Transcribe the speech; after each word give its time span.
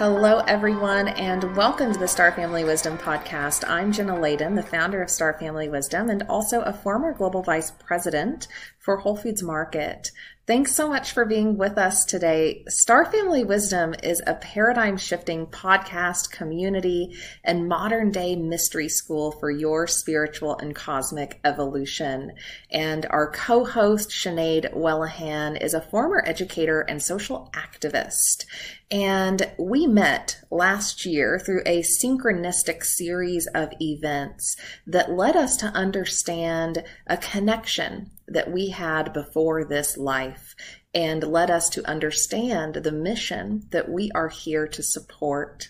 Hello, 0.00 0.38
everyone, 0.46 1.08
and 1.08 1.54
welcome 1.54 1.92
to 1.92 1.98
the 1.98 2.08
Star 2.08 2.32
Family 2.32 2.64
Wisdom 2.64 2.96
Podcast. 2.96 3.68
I'm 3.68 3.92
Jenna 3.92 4.14
Layden, 4.14 4.56
the 4.56 4.62
founder 4.62 5.02
of 5.02 5.10
Star 5.10 5.34
Family 5.38 5.68
Wisdom 5.68 6.08
and 6.08 6.22
also 6.22 6.62
a 6.62 6.72
former 6.72 7.12
global 7.12 7.42
vice 7.42 7.70
president 7.70 8.48
for 8.78 8.96
Whole 8.96 9.14
Foods 9.14 9.42
Market. 9.42 10.10
Thanks 10.50 10.74
so 10.74 10.88
much 10.88 11.12
for 11.12 11.24
being 11.24 11.58
with 11.58 11.78
us 11.78 12.04
today. 12.04 12.64
Star 12.66 13.04
Family 13.04 13.44
Wisdom 13.44 13.94
is 14.02 14.20
a 14.26 14.34
paradigm 14.34 14.96
shifting 14.96 15.46
podcast 15.46 16.32
community 16.32 17.14
and 17.44 17.68
modern 17.68 18.10
day 18.10 18.34
mystery 18.34 18.88
school 18.88 19.30
for 19.30 19.48
your 19.48 19.86
spiritual 19.86 20.58
and 20.58 20.74
cosmic 20.74 21.38
evolution. 21.44 22.32
And 22.68 23.06
our 23.10 23.30
co 23.30 23.64
host, 23.64 24.10
Sinead 24.10 24.74
Wellahan, 24.74 25.62
is 25.62 25.72
a 25.72 25.80
former 25.80 26.20
educator 26.26 26.80
and 26.80 27.00
social 27.00 27.48
activist. 27.54 28.44
And 28.90 29.48
we 29.56 29.86
met 29.86 30.40
last 30.50 31.06
year 31.06 31.38
through 31.38 31.62
a 31.64 31.82
synchronistic 31.82 32.82
series 32.82 33.46
of 33.54 33.70
events 33.80 34.56
that 34.84 35.12
led 35.12 35.36
us 35.36 35.56
to 35.58 35.66
understand 35.66 36.82
a 37.06 37.16
connection 37.16 38.10
that 38.30 38.50
we 38.50 38.70
had 38.70 39.12
before 39.12 39.64
this 39.64 39.96
life 39.96 40.54
and 40.94 41.22
led 41.22 41.50
us 41.50 41.68
to 41.70 41.88
understand 41.88 42.74
the 42.74 42.92
mission 42.92 43.66
that 43.70 43.88
we 43.88 44.10
are 44.14 44.28
here 44.28 44.66
to 44.66 44.82
support. 44.82 45.68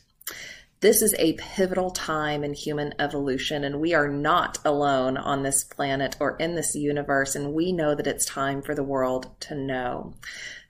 This 0.80 1.02
is 1.02 1.14
a 1.18 1.34
pivotal 1.34 1.90
time 1.90 2.42
in 2.42 2.54
human 2.54 2.94
evolution, 2.98 3.64
and 3.64 3.80
we 3.80 3.92
are 3.92 4.08
not 4.08 4.58
alone 4.64 5.18
on 5.18 5.42
this 5.42 5.62
planet 5.64 6.16
or 6.18 6.36
in 6.36 6.54
this 6.54 6.74
universe, 6.74 7.34
and 7.34 7.52
we 7.52 7.70
know 7.70 7.94
that 7.94 8.06
it's 8.06 8.24
time 8.24 8.62
for 8.62 8.74
the 8.74 8.82
world 8.82 9.30
to 9.40 9.54
know. 9.54 10.14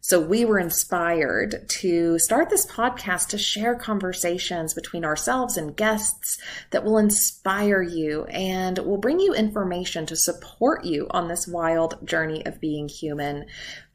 So 0.03 0.19
we 0.19 0.47
were 0.47 0.59
inspired 0.59 1.69
to 1.69 2.19
start 2.19 2.49
this 2.49 2.65
podcast 2.65 3.29
to 3.29 3.39
share 3.39 3.75
conversations 3.75 4.73
between 4.73 5.05
ourselves 5.05 5.59
and 5.59 5.77
guests 5.77 6.39
that 6.71 6.85
will 6.85 6.97
inspire 6.97 7.83
you 7.83 8.25
and 8.25 8.79
will 8.79 8.97
bring 8.97 9.21
you 9.21 9.35
information 9.35 10.07
to 10.07 10.17
support 10.17 10.85
you 10.85 11.07
on 11.11 11.29
this 11.29 11.47
wild 11.47 12.07
journey 12.07 12.45
of 12.47 12.61
being 12.61 12.89
human. 12.89 13.45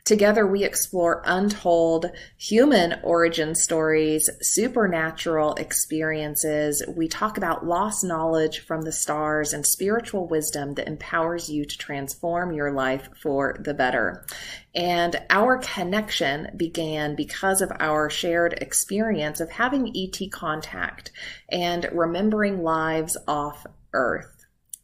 Together, 0.05 0.45
we 0.45 0.63
explore 0.63 1.23
untold 1.25 2.11
human 2.37 2.93
origin 3.01 3.55
stories, 3.55 4.29
supernatural 4.39 5.55
experiences. 5.55 6.83
We 6.95 7.07
talk 7.07 7.37
about 7.37 7.65
lost 7.65 8.03
knowledge 8.03 8.59
from 8.59 8.83
the 8.83 8.91
stars 8.91 9.51
and 9.51 9.65
spiritual 9.65 10.27
wisdom 10.27 10.75
that 10.75 10.87
empowers 10.87 11.49
you 11.49 11.65
to 11.65 11.77
transform 11.79 12.51
your 12.51 12.71
life 12.71 13.09
for 13.19 13.57
the 13.59 13.73
better. 13.73 14.23
And 14.75 15.19
our 15.31 15.57
connection 15.57 16.51
began 16.55 17.15
because 17.15 17.63
of 17.63 17.71
our 17.79 18.07
shared 18.07 18.53
experience 18.61 19.39
of 19.39 19.49
having 19.49 19.91
ET 19.97 20.31
contact 20.31 21.11
and 21.49 21.89
remembering 21.91 22.61
lives 22.61 23.17
off 23.27 23.65
Earth. 23.91 24.34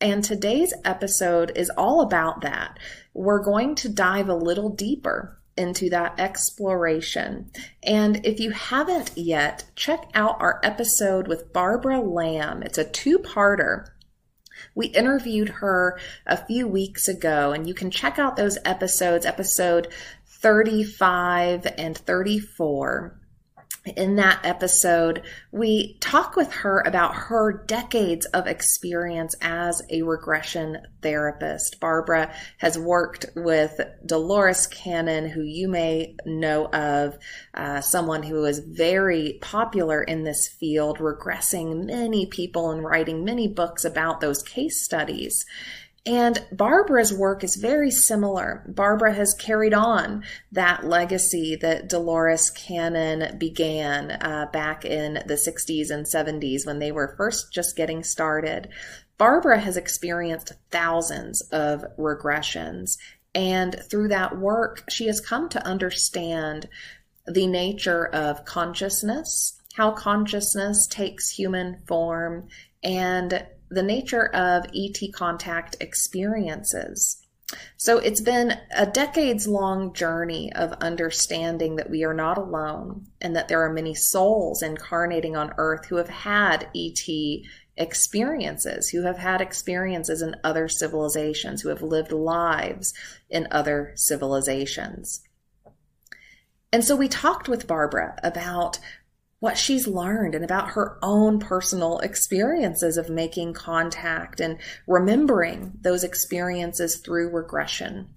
And 0.02 0.24
today's 0.24 0.74
episode 0.84 1.52
is 1.56 1.70
all 1.78 2.02
about 2.02 2.42
that. 2.42 2.80
We're 3.14 3.44
going 3.44 3.76
to 3.76 3.90
dive 3.90 4.30
a 4.30 4.36
little 4.36 4.70
deeper 4.70 5.40
into 5.56 5.92
that 5.92 6.20
exploration. 6.20 7.52
And 7.84 8.26
if 8.26 8.40
you 8.40 8.50
haven't 8.50 9.12
yet, 9.16 9.66
check 9.76 10.10
out 10.16 10.42
our 10.42 10.60
episode 10.64 11.28
with 11.28 11.54
Barbara 11.54 12.02
Lamb. 12.02 12.64
It's 12.64 12.80
a 12.80 12.84
two 12.84 13.20
parter. 13.20 13.90
We 14.74 14.88
interviewed 14.88 15.50
her 15.50 16.00
a 16.26 16.46
few 16.46 16.68
weeks 16.68 17.08
ago, 17.08 17.52
and 17.52 17.68
you 17.68 17.76
can 17.76 17.92
check 17.92 18.18
out 18.18 18.36
those 18.36 18.58
episodes, 18.66 19.25
episode 19.28 19.88
35 20.25 21.68
and 21.78 21.96
34 21.96 23.21
in 23.84 24.18
that 24.18 24.42
episode, 24.44 25.24
we 25.52 25.97
talk 26.00 26.36
with 26.36 26.52
her 26.53 26.81
about 26.86 27.16
her 27.16 27.64
decades 27.66 28.28
of 28.28 28.46
experience 28.46 29.36
as 29.42 29.81
a 29.90 30.03
regression 30.03 30.78
therapist. 31.02 31.80
Barbara 31.80 32.31
has 32.59 32.78
worked 32.78 33.25
with 33.36 33.81
Dolores 34.06 34.68
Cannon, 34.68 35.28
who 35.28 35.42
you 35.42 35.68
may 35.68 36.16
know 36.25 36.68
of, 36.68 37.18
uh, 37.56 37.81
someone 37.81 38.22
who 38.22 38.46
is 38.46 38.59
very 38.59 39.40
popular 39.42 40.03
in 40.03 40.24
this 40.24 40.48
field, 40.48 41.00
regressing 41.00 41.86
many 41.86 42.28
people 42.28 42.69
and 42.69 42.84
writing 42.84 43.25
many 43.25 43.48
books 43.48 43.84
about 43.84 44.22
those 44.22 44.44
case 44.44 44.84
studies. 44.84 45.44
And 46.06 46.44
Barbara's 46.51 47.13
work 47.13 47.44
is 47.44 47.57
very 47.57 47.91
similar. 47.91 48.66
Barbara 48.67 49.13
has 49.13 49.35
carried 49.35 49.73
on 49.73 50.23
that 50.51 50.84
legacy 50.84 51.56
that 51.62 51.89
Dolores 51.89 52.50
Cannon 52.50 53.38
began 53.38 54.12
uh, 54.12 54.47
back 54.51 54.84
in 54.84 55.16
the 55.28 55.35
60s 55.35 55.91
and 55.91 56.07
70s 56.07 56.66
when 56.66 56.79
they 56.79 56.91
were 56.91 57.13
first 57.17 57.53
just 57.53 57.78
getting 57.78 58.03
started. 58.03 58.69
Barbara 59.19 59.59
has 59.59 59.78
experienced 59.78 60.53
thousands 60.72 61.41
of 61.51 61.85
regressions. 62.00 62.97
And 63.35 63.75
through 63.89 64.07
that 64.07 64.39
work, 64.39 64.83
she 64.89 65.06
has 65.06 65.22
come 65.22 65.50
to 65.50 65.63
understand 65.63 66.68
the 67.28 67.45
nature 67.45 68.07
of 68.07 68.44
consciousness, 68.45 69.62
how 69.75 69.91
consciousness 69.91 70.88
takes 70.88 71.29
human 71.29 71.83
form, 71.85 72.47
and 72.83 73.45
the 73.72 73.84
nature 73.84 74.28
of 74.28 74.66
ET 74.76 74.98
contact 75.14 75.78
experiences. 75.80 77.18
So 77.78 77.98
it's 77.98 78.22
been 78.22 78.54
a 78.76 78.86
decades 78.86 79.48
long 79.48 79.94
journey 79.94 80.54
of 80.54 80.72
understanding 80.74 81.78
that 81.78 81.90
we 81.90 82.04
are 82.04 82.14
not 82.14 82.38
alone 82.38 83.08
and 83.20 83.36
that 83.36 83.48
there 83.48 83.62
are 83.62 83.74
many 83.74 83.94
souls 83.94 84.62
incarnating 84.62 85.36
on 85.36 85.54
earth 85.58 85.86
who 85.86 85.98
have 85.98 86.10
had 86.10 86.70
ET 86.76 87.10
experiences, 87.78 88.90
who 88.90 89.04
have 89.04 89.18
had 89.18 89.42
experiences 89.42 90.22
in 90.22 90.36
other 90.44 90.68
civilizations, 90.68 91.62
who 91.62 91.70
have 91.70 91.81
lived 91.81 92.12
lives 92.12 92.94
in 93.30 93.48
other 93.52 93.94
civilizations. 93.96 95.22
And 96.74 96.86
so 96.86 96.96
we 96.96 97.10
talked 97.10 97.50
with 97.50 97.68
Barbara 97.68 98.18
about 98.24 98.80
what 99.41 99.57
she's 99.57 99.88
learned 99.88 100.35
and 100.35 100.46
about 100.46 100.69
her 100.69 101.00
own 101.02 101.40
personal 101.40 101.97
experiences 102.00 102.96
of 102.96 103.09
making 103.09 103.53
contact 103.53 104.40
and 104.40 104.59
remembering 104.88 105.74
those 105.81 106.03
experiences 106.03 106.97
through 106.97 107.28
regression. 107.28 108.07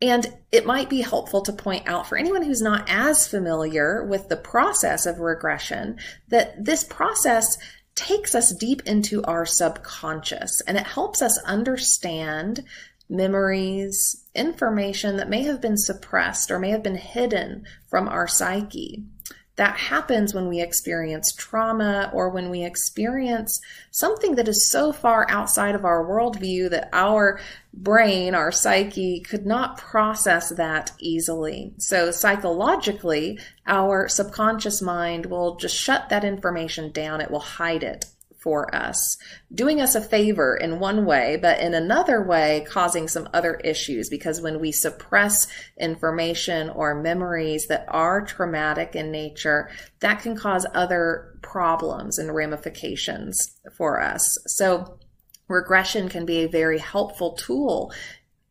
And 0.00 0.26
it 0.50 0.64
might 0.64 0.88
be 0.88 1.02
helpful 1.02 1.42
to 1.42 1.52
point 1.52 1.86
out 1.86 2.08
for 2.08 2.16
anyone 2.16 2.42
who's 2.42 2.62
not 2.62 2.88
as 2.88 3.28
familiar 3.28 4.02
with 4.04 4.30
the 4.30 4.38
process 4.38 5.04
of 5.04 5.20
regression 5.20 5.98
that 6.28 6.64
this 6.64 6.82
process 6.82 7.58
takes 7.94 8.34
us 8.34 8.54
deep 8.54 8.80
into 8.86 9.22
our 9.24 9.44
subconscious 9.44 10.62
and 10.66 10.78
it 10.78 10.86
helps 10.86 11.20
us 11.20 11.38
understand 11.44 12.64
memories, 13.10 14.24
information 14.34 15.18
that 15.18 15.28
may 15.28 15.42
have 15.42 15.60
been 15.60 15.76
suppressed 15.76 16.50
or 16.50 16.58
may 16.58 16.70
have 16.70 16.82
been 16.82 16.96
hidden 16.96 17.66
from 17.86 18.08
our 18.08 18.26
psyche. 18.26 19.04
That 19.56 19.76
happens 19.76 20.34
when 20.34 20.48
we 20.48 20.60
experience 20.60 21.32
trauma 21.32 22.10
or 22.12 22.30
when 22.30 22.50
we 22.50 22.64
experience 22.64 23.60
something 23.92 24.34
that 24.34 24.48
is 24.48 24.68
so 24.68 24.92
far 24.92 25.26
outside 25.30 25.76
of 25.76 25.84
our 25.84 26.04
worldview 26.04 26.70
that 26.70 26.88
our 26.92 27.40
brain, 27.72 28.34
our 28.34 28.50
psyche 28.50 29.20
could 29.20 29.46
not 29.46 29.78
process 29.78 30.50
that 30.50 30.90
easily. 30.98 31.72
So 31.78 32.10
psychologically, 32.10 33.38
our 33.66 34.08
subconscious 34.08 34.82
mind 34.82 35.26
will 35.26 35.56
just 35.56 35.76
shut 35.76 36.08
that 36.08 36.24
information 36.24 36.90
down. 36.90 37.20
It 37.20 37.30
will 37.30 37.38
hide 37.40 37.84
it 37.84 38.06
for 38.44 38.72
us, 38.74 39.16
doing 39.52 39.80
us 39.80 39.94
a 39.94 40.00
favor 40.02 40.54
in 40.54 40.78
one 40.78 41.06
way, 41.06 41.38
but 41.40 41.58
in 41.58 41.72
another 41.72 42.22
way, 42.22 42.64
causing 42.68 43.08
some 43.08 43.26
other 43.32 43.54
issues. 43.64 44.10
Because 44.10 44.42
when 44.42 44.60
we 44.60 44.70
suppress 44.70 45.48
information 45.80 46.68
or 46.68 47.02
memories 47.02 47.66
that 47.68 47.86
are 47.88 48.24
traumatic 48.24 48.94
in 48.94 49.10
nature, 49.10 49.70
that 50.00 50.20
can 50.20 50.36
cause 50.36 50.66
other 50.74 51.38
problems 51.42 52.18
and 52.18 52.34
ramifications 52.34 53.58
for 53.76 54.00
us. 54.00 54.38
So, 54.46 54.98
regression 55.48 56.10
can 56.10 56.26
be 56.26 56.42
a 56.42 56.48
very 56.48 56.78
helpful 56.78 57.32
tool 57.32 57.92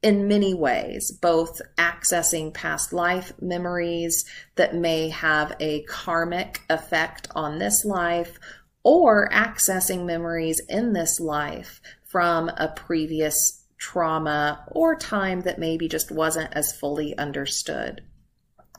in 0.02 0.28
many 0.28 0.54
ways, 0.54 1.12
both 1.12 1.62
accessing 1.78 2.54
past 2.54 2.92
life 2.92 3.32
memories 3.40 4.26
that 4.56 4.76
may 4.76 5.10
have 5.10 5.56
a 5.60 5.84
karmic 5.84 6.62
effect 6.70 7.30
on 7.36 7.58
this 7.58 7.86
life 7.86 8.38
or 8.84 9.30
accessing 9.30 10.06
memories 10.06 10.62
in 10.70 10.94
this 10.94 11.20
life 11.20 11.82
from 12.04 12.50
a 12.50 12.68
previous 12.68 13.64
trauma 13.78 14.64
or 14.68 14.96
time 14.96 15.42
that 15.42 15.60
maybe 15.60 15.88
just 15.88 16.12
wasn't 16.12 16.54
as 16.54 16.78
fully 16.78 17.18
understood. 17.18 18.02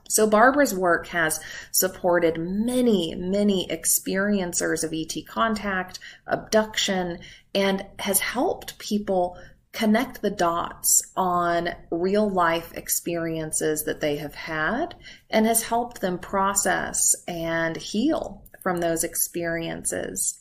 So, 0.09 0.27
Barbara's 0.27 0.75
work 0.75 1.09
has 1.09 1.41
supported 1.73 2.39
many, 2.39 3.15
many 3.15 3.67
experiencers 3.69 4.85
of 4.85 4.93
ET 4.93 5.27
contact, 5.27 5.99
abduction, 6.27 7.21
and 7.55 7.87
has 7.99 8.21
helped 8.21 8.79
people 8.79 9.39
connect 9.73 10.23
the 10.23 10.31
dots 10.31 11.03
on 11.17 11.71
real 11.91 12.29
life 12.31 12.73
experiences 12.75 13.85
that 13.85 14.01
they 14.01 14.17
have 14.19 14.35
had 14.35 14.95
and 15.31 15.47
has 15.47 15.65
helped 15.65 16.01
them 16.01 16.19
process 16.19 17.15
and 17.27 17.77
heal 17.77 18.45
from 18.65 18.79
those 18.79 19.05
experiences. 19.05 20.41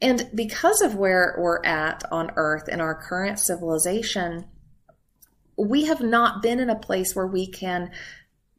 And 0.00 0.30
because 0.34 0.82
of 0.82 0.94
where 0.94 1.34
we're 1.38 1.64
at 1.64 2.04
on 2.12 2.30
earth 2.36 2.68
in 2.68 2.80
our 2.80 2.94
current 2.94 3.40
civilization, 3.40 4.44
we 5.56 5.86
have 5.86 6.02
not 6.02 6.42
been 6.42 6.60
in 6.60 6.70
a 6.70 6.78
place 6.78 7.16
where 7.16 7.26
we 7.26 7.48
can 7.50 7.90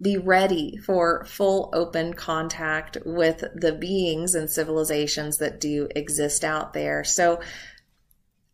be 0.01 0.17
ready 0.17 0.77
for 0.77 1.25
full 1.25 1.69
open 1.73 2.13
contact 2.13 2.97
with 3.05 3.43
the 3.55 3.71
beings 3.71 4.35
and 4.35 4.49
civilizations 4.49 5.37
that 5.37 5.59
do 5.59 5.87
exist 5.95 6.43
out 6.43 6.73
there. 6.73 7.03
So, 7.03 7.39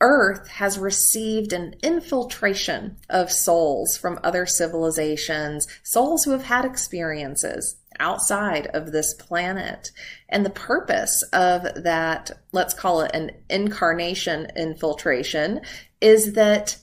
Earth 0.02 0.48
has 0.48 0.78
received 0.78 1.54
an 1.54 1.76
infiltration 1.82 2.98
of 3.10 3.32
souls 3.32 3.96
from 3.98 4.20
other 4.24 4.46
civilizations, 4.46 5.68
souls 5.84 6.24
who 6.24 6.32
have 6.32 6.44
had 6.44 6.66
experiences 6.66 7.78
outside 8.00 8.68
of 8.68 8.92
this 8.92 9.14
planet. 9.14 9.92
And 10.30 10.46
the 10.46 10.50
purpose 10.50 11.24
of 11.32 11.84
that, 11.84 12.32
let's 12.52 12.74
call 12.74 13.02
it 13.02 13.12
an 13.14 13.32
incarnation 13.50 14.48
infiltration, 14.56 15.62
is 16.02 16.34
that 16.34 16.78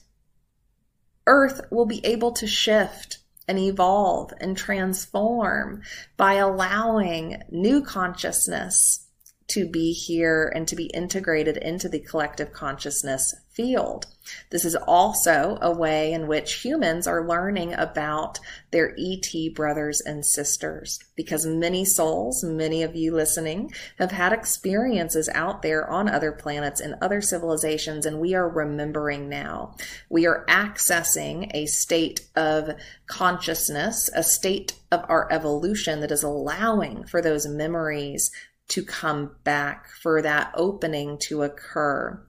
Earth 1.27 1.61
will 1.69 1.85
be 1.85 2.03
able 2.05 2.31
to 2.33 2.47
shift 2.47 3.19
and 3.47 3.59
evolve 3.59 4.33
and 4.39 4.55
transform 4.55 5.81
by 6.17 6.35
allowing 6.35 7.43
new 7.49 7.83
consciousness 7.83 9.07
to 9.51 9.67
be 9.67 9.93
here 9.93 10.51
and 10.55 10.67
to 10.67 10.75
be 10.75 10.85
integrated 10.87 11.57
into 11.57 11.89
the 11.89 11.99
collective 11.99 12.53
consciousness 12.53 13.33
field. 13.53 14.05
This 14.49 14.63
is 14.65 14.75
also 14.75 15.57
a 15.61 15.75
way 15.75 16.13
in 16.13 16.27
which 16.27 16.61
humans 16.61 17.05
are 17.05 17.27
learning 17.27 17.73
about 17.73 18.39
their 18.71 18.95
ET 18.97 19.53
brothers 19.53 20.01
and 20.01 20.25
sisters 20.25 20.99
because 21.15 21.45
many 21.45 21.83
souls, 21.83 22.43
many 22.43 22.83
of 22.83 22.95
you 22.95 23.13
listening, 23.13 23.73
have 23.97 24.11
had 24.11 24.31
experiences 24.31 25.29
out 25.33 25.61
there 25.61 25.89
on 25.89 26.07
other 26.07 26.31
planets 26.31 26.79
and 26.79 26.95
other 27.01 27.19
civilizations, 27.19 28.05
and 28.05 28.19
we 28.19 28.33
are 28.33 28.47
remembering 28.47 29.27
now. 29.27 29.75
We 30.09 30.25
are 30.27 30.45
accessing 30.47 31.51
a 31.53 31.65
state 31.65 32.21
of 32.35 32.69
consciousness, 33.07 34.09
a 34.15 34.23
state 34.23 34.73
of 34.91 35.03
our 35.09 35.31
evolution 35.31 35.99
that 36.01 36.11
is 36.11 36.23
allowing 36.23 37.05
for 37.05 37.21
those 37.21 37.47
memories 37.47 38.31
to 38.71 38.83
come 38.83 39.35
back, 39.43 39.87
for 40.01 40.21
that 40.21 40.51
opening 40.55 41.17
to 41.27 41.43
occur. 41.43 42.21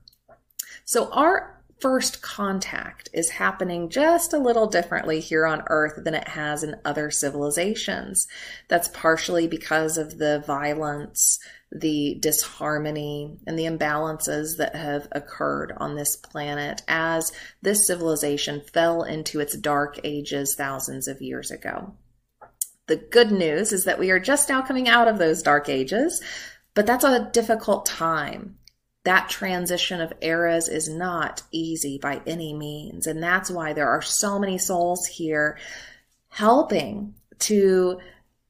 So 0.85 1.11
our 1.11 1.61
first 1.79 2.21
contact 2.21 3.09
is 3.13 3.29
happening 3.29 3.89
just 3.89 4.31
a 4.31 4.37
little 4.37 4.67
differently 4.67 5.19
here 5.19 5.45
on 5.45 5.63
Earth 5.67 6.01
than 6.03 6.15
it 6.15 6.29
has 6.29 6.63
in 6.63 6.79
other 6.85 7.11
civilizations. 7.11 8.25
That's 8.69 8.87
partially 8.87 9.47
because 9.47 9.97
of 9.97 10.17
the 10.17 10.41
violence, 10.47 11.39
the 11.73 12.17
disharmony, 12.21 13.37
and 13.45 13.59
the 13.59 13.65
imbalances 13.65 14.57
that 14.59 14.77
have 14.77 15.09
occurred 15.11 15.73
on 15.75 15.95
this 15.95 16.15
planet 16.15 16.83
as 16.87 17.33
this 17.61 17.85
civilization 17.85 18.61
fell 18.73 19.03
into 19.03 19.41
its 19.41 19.57
dark 19.57 19.99
ages 20.05 20.55
thousands 20.57 21.09
of 21.09 21.21
years 21.21 21.51
ago. 21.51 21.95
The 22.87 22.97
good 22.97 23.31
news 23.31 23.71
is 23.71 23.85
that 23.85 23.99
we 23.99 24.11
are 24.11 24.19
just 24.19 24.49
now 24.49 24.61
coming 24.61 24.89
out 24.89 25.07
of 25.07 25.17
those 25.17 25.41
dark 25.41 25.69
ages, 25.69 26.21
but 26.73 26.85
that's 26.85 27.03
a 27.03 27.29
difficult 27.31 27.85
time. 27.85 28.57
That 29.05 29.29
transition 29.29 30.01
of 30.01 30.13
eras 30.21 30.69
is 30.69 30.89
not 30.89 31.43
easy 31.51 31.97
by 31.97 32.21
any 32.25 32.53
means. 32.53 33.07
And 33.07 33.21
that's 33.21 33.49
why 33.49 33.73
there 33.73 33.89
are 33.89 34.01
so 34.01 34.39
many 34.39 34.57
souls 34.57 35.05
here 35.05 35.57
helping 36.29 37.15
to 37.39 37.99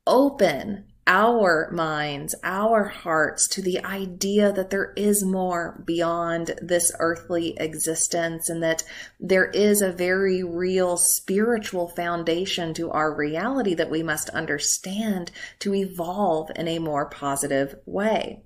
open 0.05 0.85
our 1.05 1.69
minds, 1.71 2.33
our 2.43 2.85
hearts 2.85 3.47
to 3.49 3.61
the 3.61 3.83
idea 3.83 4.51
that 4.53 4.69
there 4.69 4.93
is 4.95 5.25
more 5.25 5.83
beyond 5.85 6.55
this 6.61 6.91
earthly 6.99 7.57
existence 7.57 8.49
and 8.49 8.63
that 8.63 8.83
there 9.19 9.47
is 9.47 9.81
a 9.81 9.91
very 9.91 10.43
real 10.43 10.95
spiritual 10.95 11.89
foundation 11.89 12.73
to 12.73 12.89
our 12.91 13.13
reality 13.13 13.73
that 13.73 13.91
we 13.91 14.01
must 14.01 14.29
understand 14.29 15.31
to 15.59 15.73
evolve 15.73 16.49
in 16.55 16.67
a 16.67 16.79
more 16.79 17.09
positive 17.09 17.75
way. 17.85 18.41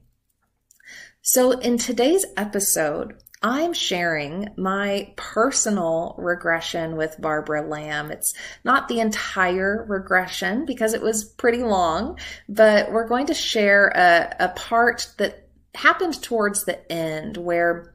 So 1.22 1.52
in 1.52 1.78
today's 1.78 2.26
episode, 2.38 3.22
I'm 3.42 3.74
sharing 3.74 4.50
my 4.58 5.14
personal 5.16 6.16
regression 6.18 6.98
with 6.98 7.22
Barbara 7.22 7.62
Lamb. 7.62 8.12
It's 8.12 8.34
not 8.64 8.88
the 8.88 9.00
entire 9.00 9.86
regression 9.88 10.66
because 10.66 10.94
it 10.94 11.02
was 11.02 11.24
pretty 11.24 11.64
long, 11.64 12.18
but 12.50 12.92
we're 12.92 13.08
going 13.08 13.28
to 13.28 13.36
share 13.36 13.90
a, 13.90 14.46
a 14.46 14.50
part 14.50 15.14
that 15.18 15.50
happened 15.76 16.22
towards 16.24 16.66
the 16.66 16.92
end 16.92 17.38
where 17.38 17.94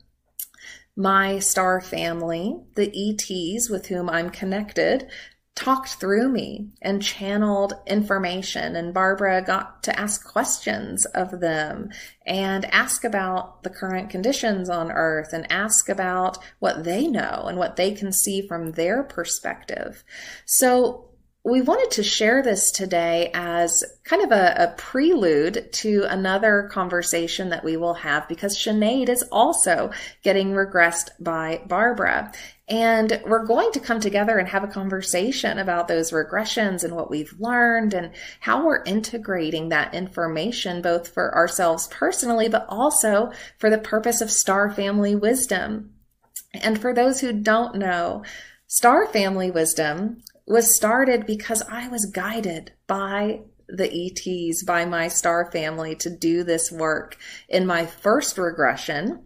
my 0.95 1.39
star 1.41 1.81
family, 1.81 2.57
the 2.77 2.87
ETs 2.87 3.69
with 3.69 3.87
whom 3.87 4.09
I'm 4.09 4.31
connected, 4.31 5.11
talked 5.55 5.91
through 5.91 6.29
me 6.29 6.71
and 6.81 7.03
channeled 7.03 7.75
information 7.87 8.75
and 8.75 8.95
Barbara 8.95 9.43
got 9.43 9.83
to 9.83 9.99
ask 9.99 10.25
questions 10.25 11.05
of 11.07 11.41
them 11.41 11.91
and 12.25 12.65
ask 12.67 13.05
about 13.05 13.63
the 13.63 13.71
current 13.71 14.09
conditions 14.09 14.71
on 14.71 14.91
earth 14.91 15.33
and 15.33 15.51
ask 15.53 15.89
about 15.91 16.39
what 16.59 16.85
they 16.85 17.07
know 17.07 17.45
and 17.49 17.59
what 17.59 17.77
they 17.77 17.93
can 17.93 18.13
see 18.13 18.47
from 18.47 18.73
their 18.73 19.03
perspective. 19.03 20.03
So 20.47 21.12
we 21.45 21.61
wanted 21.61 21.91
to 21.91 22.05
share 22.05 22.41
this 22.41 22.71
today 22.71 23.31
as 23.35 23.83
kind 24.05 24.23
of 24.23 24.31
a, 24.31 24.55
a, 24.59 24.75
prelude 24.77 25.73
to 25.73 26.05
another 26.09 26.69
conversation 26.71 27.49
that 27.49 27.65
we 27.65 27.77
will 27.77 27.95
have 27.95 28.29
because 28.29 28.57
Sinead 28.57 29.09
is 29.09 29.25
also 29.33 29.91
getting 30.23 30.53
regressed 30.53 31.09
by 31.19 31.61
Barbara. 31.67 32.33
And 32.69 33.21
we're 33.27 33.45
going 33.45 33.73
to 33.73 33.81
come 33.81 33.99
together 33.99 34.39
and 34.39 34.47
have 34.49 34.63
a 34.63 34.69
conversation 34.69 35.59
about 35.59 35.89
those 35.89 36.13
regressions 36.13 36.85
and 36.85 36.95
what 36.95 37.11
we've 37.11 37.35
learned 37.41 37.93
and 37.93 38.13
how 38.39 38.65
we're 38.65 38.85
integrating 38.85 39.71
that 39.71 39.95
information, 39.95 40.81
both 40.81 41.09
for 41.09 41.35
ourselves 41.35 41.89
personally, 41.89 42.49
but 42.49 42.67
also 42.69 43.33
for 43.59 43.69
the 43.69 43.79
purpose 43.79 44.21
of 44.21 44.31
star 44.31 44.71
family 44.71 45.17
wisdom. 45.17 45.91
And 46.55 46.81
for 46.81 46.95
those 46.95 47.21
who 47.21 47.33
don't 47.33 47.75
know, 47.75 48.23
Star 48.69 49.07
Family 49.07 49.51
Wisdom 49.51 50.23
was 50.47 50.75
started 50.75 51.27
because 51.27 51.63
I 51.63 51.89
was 51.89 52.07
guided 52.07 52.73
by 52.87 53.41
the 53.69 53.89
ETs, 53.89 54.65
by 54.65 54.85
my 54.85 55.09
star 55.09 55.51
family 55.51 55.95
to 55.97 56.11
do 56.11 56.45
this 56.45 56.71
work. 56.71 57.17
In 57.49 57.67
my 57.67 57.87
first 57.87 58.37
regression, 58.39 59.25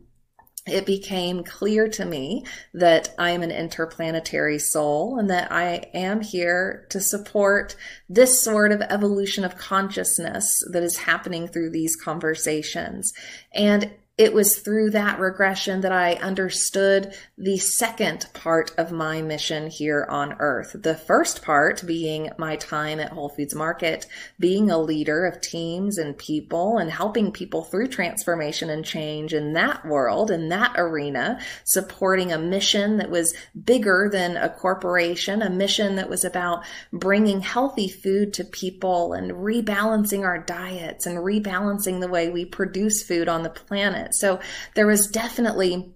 it 0.66 0.84
became 0.84 1.44
clear 1.44 1.88
to 1.88 2.04
me 2.04 2.44
that 2.74 3.14
I 3.18 3.30
am 3.30 3.42
an 3.42 3.52
interplanetary 3.52 4.58
soul 4.58 5.18
and 5.18 5.30
that 5.30 5.52
I 5.52 5.90
am 5.94 6.20
here 6.20 6.86
to 6.90 7.00
support 7.00 7.76
this 8.08 8.42
sort 8.42 8.72
of 8.72 8.82
evolution 8.82 9.44
of 9.44 9.56
consciousness 9.56 10.64
that 10.72 10.82
is 10.82 10.98
happening 10.98 11.46
through 11.46 11.70
these 11.70 11.94
conversations. 11.94 13.12
And 13.54 13.92
it 14.18 14.32
was 14.32 14.56
through 14.60 14.90
that 14.90 15.20
regression 15.20 15.82
that 15.82 15.92
I 15.92 16.14
understood 16.14 17.14
the 17.36 17.58
second 17.58 18.26
part 18.32 18.72
of 18.78 18.90
my 18.90 19.20
mission 19.20 19.66
here 19.66 20.06
on 20.08 20.36
earth. 20.38 20.74
The 20.74 20.94
first 20.94 21.42
part 21.42 21.86
being 21.86 22.30
my 22.38 22.56
time 22.56 22.98
at 22.98 23.12
Whole 23.12 23.28
Foods 23.28 23.54
Market, 23.54 24.06
being 24.40 24.70
a 24.70 24.78
leader 24.78 25.26
of 25.26 25.42
teams 25.42 25.98
and 25.98 26.16
people 26.16 26.78
and 26.78 26.90
helping 26.90 27.30
people 27.30 27.64
through 27.64 27.88
transformation 27.88 28.70
and 28.70 28.86
change 28.86 29.34
in 29.34 29.52
that 29.52 29.84
world, 29.84 30.30
in 30.30 30.48
that 30.48 30.72
arena, 30.76 31.38
supporting 31.64 32.32
a 32.32 32.38
mission 32.38 32.96
that 32.96 33.10
was 33.10 33.36
bigger 33.64 34.08
than 34.10 34.38
a 34.38 34.48
corporation, 34.48 35.42
a 35.42 35.50
mission 35.50 35.96
that 35.96 36.08
was 36.08 36.24
about 36.24 36.64
bringing 36.90 37.40
healthy 37.42 37.88
food 37.88 38.32
to 38.32 38.44
people 38.44 39.12
and 39.12 39.32
rebalancing 39.32 40.24
our 40.24 40.38
diets 40.38 41.04
and 41.04 41.18
rebalancing 41.18 42.00
the 42.00 42.08
way 42.08 42.30
we 42.30 42.46
produce 42.46 43.02
food 43.02 43.28
on 43.28 43.42
the 43.42 43.50
planet 43.50 44.05
it. 44.06 44.14
So 44.14 44.40
there 44.74 44.86
was 44.86 45.08
definitely 45.08 45.92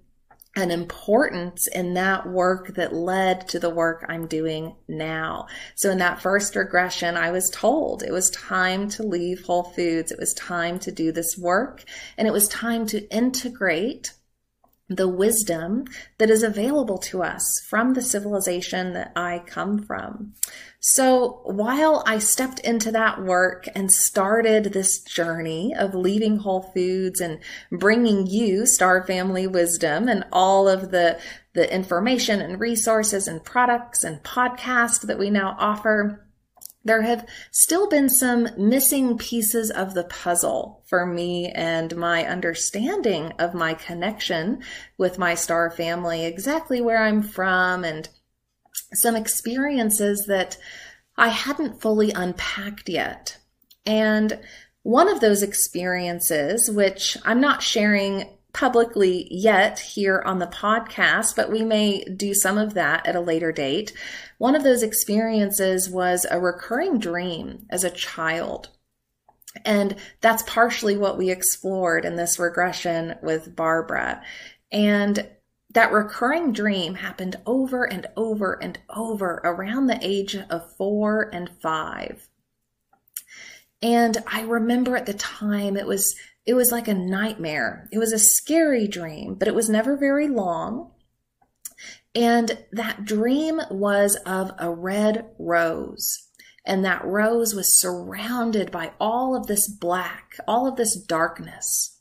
an 0.57 0.71
importance 0.71 1.69
in 1.69 1.95
that 1.95 2.29
work 2.29 2.75
that 2.75 2.93
led 2.93 3.49
to 3.49 3.61
the 3.61 3.71
work 3.71 4.05
I'm 4.09 4.27
doing 4.27 4.75
now. 4.89 5.47
So 5.77 5.91
in 5.91 5.99
that 5.99 6.21
first 6.21 6.57
regression, 6.57 7.17
I 7.17 7.31
was 7.31 7.49
told 7.51 8.03
it 8.03 8.13
was 8.13 8.31
time 8.31 8.89
to 8.91 9.05
leave 9.05 9.45
Whole 9.45 9.63
Foods. 9.63 10.11
It 10.11 10.19
was 10.19 10.35
time 10.35 10.81
to 10.81 10.91
do 10.91 11.13
this 11.13 11.39
work 11.39 11.85
and 12.19 12.27
it 12.27 12.33
was 12.33 12.49
time 12.49 12.87
to 12.89 13.09
integrate 13.15 14.13
the 14.91 15.09
wisdom 15.09 15.85
that 16.19 16.29
is 16.29 16.43
available 16.43 16.99
to 16.99 17.23
us 17.23 17.65
from 17.69 17.95
the 17.95 18.03
civilization 18.03 18.93
that 18.93 19.13
I 19.15 19.41
come 19.47 19.79
from. 19.79 20.35
So 20.81 21.43
while 21.45 22.03
I 22.07 22.19
stepped 22.19 22.59
into 22.61 22.91
that 22.91 23.23
work 23.23 23.69
and 23.75 23.93
started 23.93 24.65
this 24.65 25.01
journey 25.01 25.73
of 25.79 25.95
leaving 25.95 26.39
Whole 26.39 26.63
Foods 26.75 27.21
and 27.21 27.39
bringing 27.71 28.27
you 28.27 28.67
Star 28.67 29.07
Family 29.07 29.47
Wisdom 29.47 30.09
and 30.09 30.25
all 30.33 30.69
of 30.69 30.91
the, 30.91 31.21
the 31.53 31.73
information 31.73 32.41
and 32.41 32.59
resources 32.59 33.29
and 33.29 33.45
products 33.45 34.03
and 34.03 34.23
podcasts 34.25 35.07
that 35.07 35.19
we 35.19 35.31
now 35.31 35.55
offer, 35.59 36.27
there 36.85 37.03
have 37.03 37.29
still 37.51 37.89
been 37.89 38.09
some 38.09 38.49
missing 38.57 39.19
pieces 39.19 39.71
of 39.71 39.95
the 39.95 40.05
puzzle 40.05 40.83
for 40.87 41.05
me 41.05 41.51
and 41.51 41.95
my 41.97 42.25
understanding 42.27 43.33
of 43.39 43.55
my 43.55 43.75
connection 43.75 44.63
with 44.97 45.19
my 45.19 45.35
star 45.35 45.71
family, 45.71 46.25
exactly 46.25 46.81
where 46.81 47.03
I'm 47.03 47.23
from, 47.23 47.85
and 47.85 48.09
some 48.95 49.15
experiences 49.15 50.25
that 50.27 50.57
I 51.17 51.29
hadn't 51.29 51.83
fully 51.83 52.13
unpacked 52.13 52.89
yet. 52.89 53.37
And 53.85 54.41
one 54.83 55.09
of 55.09 55.21
those 55.21 55.43
experiences, 55.43 56.71
which 56.71 57.17
I'm 57.25 57.41
not 57.41 57.63
sharing 57.63 58.39
publicly 58.53 59.27
yet 59.31 59.79
here 59.79 60.23
on 60.25 60.39
the 60.39 60.47
podcast, 60.47 61.37
but 61.37 61.51
we 61.51 61.65
may 61.65 62.05
do 62.05 62.35
some 62.35 62.59
of 62.59 62.75
that 62.75 63.07
at 63.07 63.17
a 63.17 63.21
later 63.21 63.53
date. 63.53 63.93
One 64.39 64.55
of 64.55 64.63
those 64.63 64.83
experiences 64.83 65.89
was 65.89 66.27
a 66.31 66.41
recurring 66.41 66.99
dream 66.99 67.67
as 67.71 67.85
a 67.85 67.91
child. 67.91 68.69
And 69.65 69.97
that's 70.21 70.45
partially 70.45 70.97
what 70.97 71.19
we 71.19 71.31
explored 71.31 72.05
in 72.05 72.17
this 72.17 72.39
regression 72.39 73.17
with 73.23 73.55
Barbara. 73.55 74.23
And 74.71 75.29
that 75.73 75.93
recurring 75.93 76.53
dream 76.53 76.95
happened 76.95 77.37
over 77.47 77.85
and 77.85 78.07
over 78.17 78.61
and 78.61 78.79
over 78.89 79.41
around 79.45 79.87
the 79.87 79.99
age 80.01 80.37
of 80.37 80.77
four 80.77 81.31
and 81.33 81.51
five. 81.63 82.29
And 83.83 84.17
I 84.27 84.43
remember 84.43 84.97
at 84.97 85.07
the 85.07 85.15
time 85.15 85.77
it 85.77 85.87
was 85.87 86.15
it 86.47 86.55
was 86.55 86.73
like 86.73 86.89
a 86.89 86.95
nightmare. 86.95 87.89
It 87.93 87.99
was 87.99 88.13
a 88.13 88.19
scary 88.19 88.89
dream, 88.89 89.35
but 89.35 89.49
it 89.49 89.55
was 89.55 89.69
never 89.69 89.97
very 89.97 90.29
long. 90.29 90.93
And 92.15 92.59
that 92.73 93.05
dream 93.05 93.61
was 93.71 94.17
of 94.27 94.51
a 94.59 94.71
red 94.71 95.27
rose. 95.39 96.29
And 96.67 96.85
that 96.85 97.05
rose 97.05 97.55
was 97.55 97.81
surrounded 97.81 98.71
by 98.71 98.93
all 99.01 99.37
of 99.37 99.47
this 99.47 99.69
black, 99.69 100.37
all 100.47 100.67
of 100.67 100.77
this 100.77 100.97
darkness. 100.97 101.97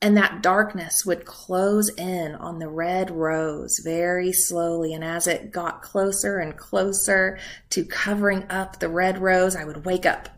And 0.00 0.16
that 0.16 0.42
darkness 0.42 1.06
would 1.06 1.24
close 1.24 1.88
in 1.90 2.34
on 2.34 2.58
the 2.58 2.68
red 2.68 3.10
rose 3.10 3.80
very 3.84 4.32
slowly. 4.32 4.92
And 4.92 5.04
as 5.04 5.28
it 5.28 5.52
got 5.52 5.82
closer 5.82 6.38
and 6.38 6.56
closer 6.56 7.38
to 7.70 7.84
covering 7.84 8.44
up 8.50 8.80
the 8.80 8.88
red 8.88 9.18
rose, 9.18 9.54
I 9.54 9.64
would 9.64 9.84
wake 9.84 10.04
up 10.04 10.28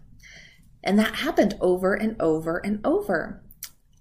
and 0.85 0.99
that 0.99 1.17
happened 1.17 1.55
over 1.61 1.95
and 1.95 2.21
over 2.21 2.59
and 2.59 2.81
over. 2.87 3.43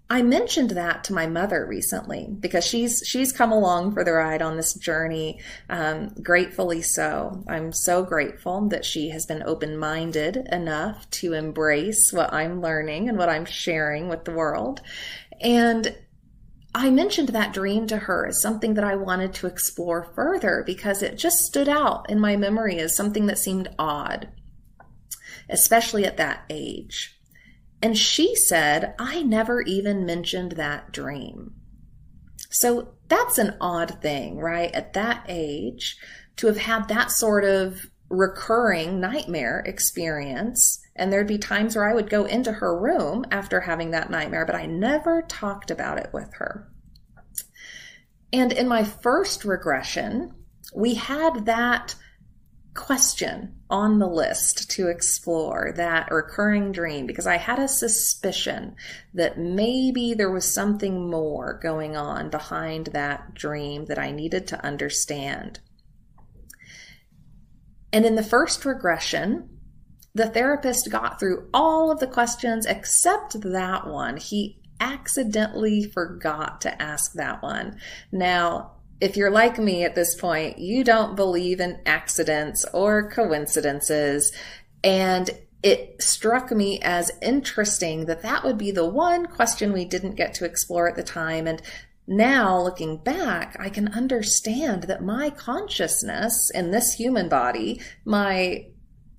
I 0.09 0.21
mentioned 0.21 0.71
that 0.71 1.05
to 1.05 1.13
my 1.13 1.25
mother 1.25 1.65
recently 1.65 2.27
because 2.39 2.63
she's 2.63 3.01
she's 3.03 3.31
come 3.31 3.51
along 3.51 3.93
for 3.93 4.03
the 4.03 4.11
ride 4.11 4.43
on 4.43 4.57
this 4.57 4.75
journey. 4.75 5.39
Um, 5.69 6.09
gratefully 6.21 6.83
so. 6.83 7.43
I'm 7.47 7.71
so 7.71 8.03
grateful 8.03 8.67
that 8.67 8.85
she 8.85 9.09
has 9.09 9.25
been 9.25 9.41
open 9.41 9.75
minded 9.75 10.37
enough 10.51 11.09
to 11.11 11.33
embrace 11.33 12.13
what 12.13 12.31
I'm 12.31 12.61
learning 12.61 13.09
and 13.09 13.17
what 13.17 13.29
I'm 13.29 13.45
sharing 13.45 14.07
with 14.07 14.25
the 14.25 14.33
world. 14.33 14.81
And 15.41 15.95
I 16.75 16.91
mentioned 16.91 17.29
that 17.29 17.53
dream 17.53 17.87
to 17.87 17.97
her 17.97 18.27
as 18.27 18.41
something 18.41 18.75
that 18.75 18.83
I 18.83 18.95
wanted 18.95 19.33
to 19.35 19.47
explore 19.47 20.11
further 20.15 20.63
because 20.65 21.01
it 21.01 21.17
just 21.17 21.39
stood 21.39 21.69
out 21.69 22.09
in 22.09 22.19
my 22.19 22.35
memory 22.35 22.77
as 22.77 22.95
something 22.95 23.27
that 23.27 23.39
seemed 23.39 23.69
odd 23.79 24.27
especially 25.49 26.05
at 26.05 26.17
that 26.17 26.45
age. 26.49 27.19
And 27.81 27.97
she 27.97 28.35
said, 28.35 28.95
I 28.97 29.23
never 29.23 29.61
even 29.61 30.05
mentioned 30.05 30.53
that 30.53 30.91
dream. 30.91 31.55
So 32.49 32.93
that's 33.09 33.37
an 33.37 33.57
odd 33.59 34.01
thing, 34.01 34.37
right? 34.37 34.73
At 34.73 34.93
that 34.93 35.25
age, 35.27 35.97
to 36.37 36.47
have 36.47 36.57
had 36.57 36.87
that 36.87 37.11
sort 37.11 37.43
of 37.43 37.85
recurring 38.09 38.99
nightmare 38.99 39.63
experience. 39.65 40.79
And 40.95 41.11
there'd 41.11 41.27
be 41.27 41.39
times 41.39 41.75
where 41.75 41.89
I 41.89 41.93
would 41.93 42.09
go 42.09 42.25
into 42.25 42.51
her 42.51 42.79
room 42.79 43.25
after 43.31 43.59
having 43.59 43.91
that 43.91 44.11
nightmare, 44.11 44.45
but 44.45 44.55
I 44.55 44.65
never 44.65 45.23
talked 45.23 45.71
about 45.71 45.97
it 45.97 46.11
with 46.13 46.31
her. 46.35 46.69
And 48.31 48.51
in 48.53 48.67
my 48.67 48.83
first 48.83 49.45
regression, 49.45 50.33
we 50.73 50.95
had 50.95 51.45
that 51.45 51.95
question 52.73 53.55
on 53.73 53.97
the 53.97 54.07
list 54.07 54.69
to 54.69 54.87
explore 54.87 55.73
that 55.75 56.11
recurring 56.11 56.71
dream 56.71 57.07
because 57.07 57.25
I 57.25 57.37
had 57.37 57.57
a 57.57 57.67
suspicion 57.67 58.75
that 59.15 59.39
maybe 59.39 60.13
there 60.13 60.29
was 60.29 60.53
something 60.53 61.09
more 61.09 61.59
going 61.59 61.97
on 61.97 62.29
behind 62.29 62.87
that 62.93 63.33
dream 63.33 63.85
that 63.85 63.97
I 63.97 64.11
needed 64.11 64.45
to 64.49 64.63
understand. 64.63 65.59
And 67.91 68.05
in 68.05 68.13
the 68.13 68.21
first 68.21 68.63
regression, 68.63 69.49
the 70.13 70.29
therapist 70.29 70.91
got 70.91 71.19
through 71.19 71.49
all 71.51 71.89
of 71.89 71.99
the 71.99 72.05
questions 72.05 72.67
except 72.67 73.41
that 73.41 73.87
one. 73.87 74.17
He 74.17 74.61
accidentally 74.79 75.83
forgot 75.83 76.61
to 76.61 76.79
ask 76.79 77.13
that 77.13 77.41
one. 77.41 77.79
Now, 78.11 78.72
if 79.03 79.17
you're 79.17 79.29
like 79.29 79.59
me 79.59 79.83
at 79.83 79.95
this 79.95 80.15
point, 80.15 80.57
you 80.59 80.81
don't 80.81 81.17
believe 81.17 81.59
in 81.59 81.81
accidents 81.85 82.65
or 82.73 83.09
coincidences. 83.09 84.31
And 84.81 85.29
it 85.61 86.01
struck 86.01 86.51
me 86.51 86.79
as 86.81 87.11
interesting 87.21 88.05
that 88.05 88.21
that 88.21 88.45
would 88.45 88.57
be 88.57 88.71
the 88.71 88.87
one 88.87 89.25
question 89.25 89.73
we 89.73 89.83
didn't 89.83 90.15
get 90.15 90.33
to 90.35 90.45
explore 90.45 90.87
at 90.87 90.95
the 90.95 91.03
time. 91.03 91.47
And 91.47 91.61
now 92.07 92.57
looking 92.61 92.95
back, 92.95 93.57
I 93.59 93.67
can 93.67 93.89
understand 93.89 94.83
that 94.83 95.03
my 95.03 95.29
consciousness 95.29 96.49
in 96.55 96.71
this 96.71 96.93
human 96.93 97.27
body, 97.27 97.81
my 98.05 98.67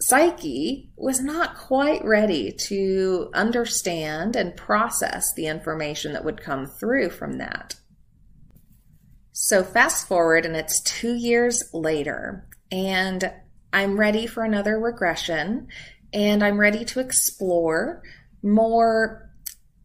psyche 0.01 0.93
was 0.97 1.21
not 1.21 1.59
quite 1.59 2.03
ready 2.07 2.53
to 2.69 3.29
understand 3.35 4.35
and 4.35 4.57
process 4.57 5.31
the 5.35 5.47
information 5.47 6.15
that 6.15 6.25
would 6.25 6.41
come 6.41 6.65
through 6.67 7.11
from 7.11 7.37
that. 7.37 7.75
So 9.37 9.65
fast 9.65 10.07
forward 10.07 10.47
and 10.47 10.55
it's 10.55 10.81
two 10.81 11.13
years 11.13 11.61
later 11.73 12.47
and 12.71 13.33
I'm 13.73 13.99
ready 13.99 14.29
for 14.29 14.45
another 14.45 14.79
regression 14.79 15.67
and 16.13 16.45
I'm 16.45 16.59
ready 16.59 16.85
to 16.85 17.01
explore 17.01 18.01
more 18.45 19.29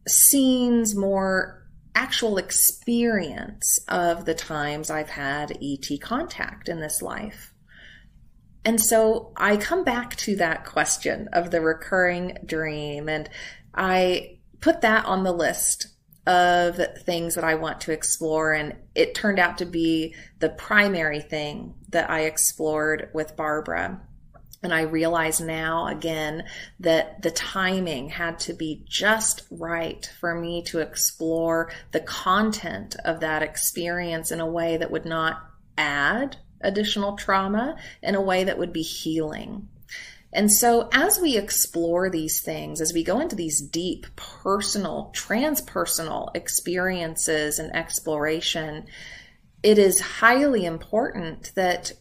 scenes, 0.06 0.94
more 0.94 1.66
actual 1.96 2.38
experience 2.38 3.80
of 3.88 4.24
the 4.24 4.34
times 4.34 4.88
I've 4.88 5.10
had 5.10 5.58
ET 5.60 6.00
contact 6.00 6.68
in 6.68 6.78
this 6.78 7.02
life. 7.02 7.52
And 8.64 8.80
so 8.80 9.32
I 9.36 9.56
come 9.56 9.82
back 9.82 10.14
to 10.18 10.36
that 10.36 10.64
question 10.64 11.28
of 11.32 11.50
the 11.50 11.60
recurring 11.60 12.38
dream 12.46 13.08
and 13.08 13.28
I 13.74 14.38
put 14.60 14.82
that 14.82 15.06
on 15.06 15.24
the 15.24 15.32
list 15.32 15.88
of 16.30 16.78
things 17.02 17.34
that 17.34 17.42
I 17.42 17.56
want 17.56 17.80
to 17.82 17.92
explore. 17.92 18.52
And 18.52 18.76
it 18.94 19.16
turned 19.16 19.40
out 19.40 19.58
to 19.58 19.66
be 19.66 20.14
the 20.38 20.48
primary 20.48 21.20
thing 21.20 21.74
that 21.88 22.08
I 22.08 22.20
explored 22.20 23.10
with 23.12 23.34
Barbara. 23.34 24.00
And 24.62 24.72
I 24.72 24.82
realize 24.82 25.40
now 25.40 25.88
again 25.88 26.44
that 26.78 27.22
the 27.22 27.32
timing 27.32 28.10
had 28.10 28.38
to 28.40 28.52
be 28.52 28.84
just 28.86 29.42
right 29.50 30.08
for 30.20 30.36
me 30.36 30.62
to 30.64 30.78
explore 30.78 31.72
the 31.90 32.00
content 32.00 32.94
of 33.04 33.20
that 33.20 33.42
experience 33.42 34.30
in 34.30 34.38
a 34.38 34.46
way 34.46 34.76
that 34.76 34.92
would 34.92 35.06
not 35.06 35.44
add 35.76 36.36
additional 36.60 37.16
trauma, 37.16 37.76
in 38.02 38.14
a 38.14 38.20
way 38.20 38.44
that 38.44 38.58
would 38.58 38.72
be 38.72 38.82
healing. 38.82 39.68
And 40.32 40.52
so, 40.52 40.88
as 40.92 41.18
we 41.20 41.36
explore 41.36 42.08
these 42.08 42.40
things, 42.40 42.80
as 42.80 42.92
we 42.92 43.02
go 43.02 43.20
into 43.20 43.34
these 43.34 43.60
deep 43.60 44.06
personal, 44.14 45.12
transpersonal 45.14 46.34
experiences 46.36 47.58
and 47.58 47.74
exploration, 47.74 48.86
it 49.62 49.76
is 49.78 50.00
highly 50.00 50.64
important 50.64 51.52
that 51.56 51.92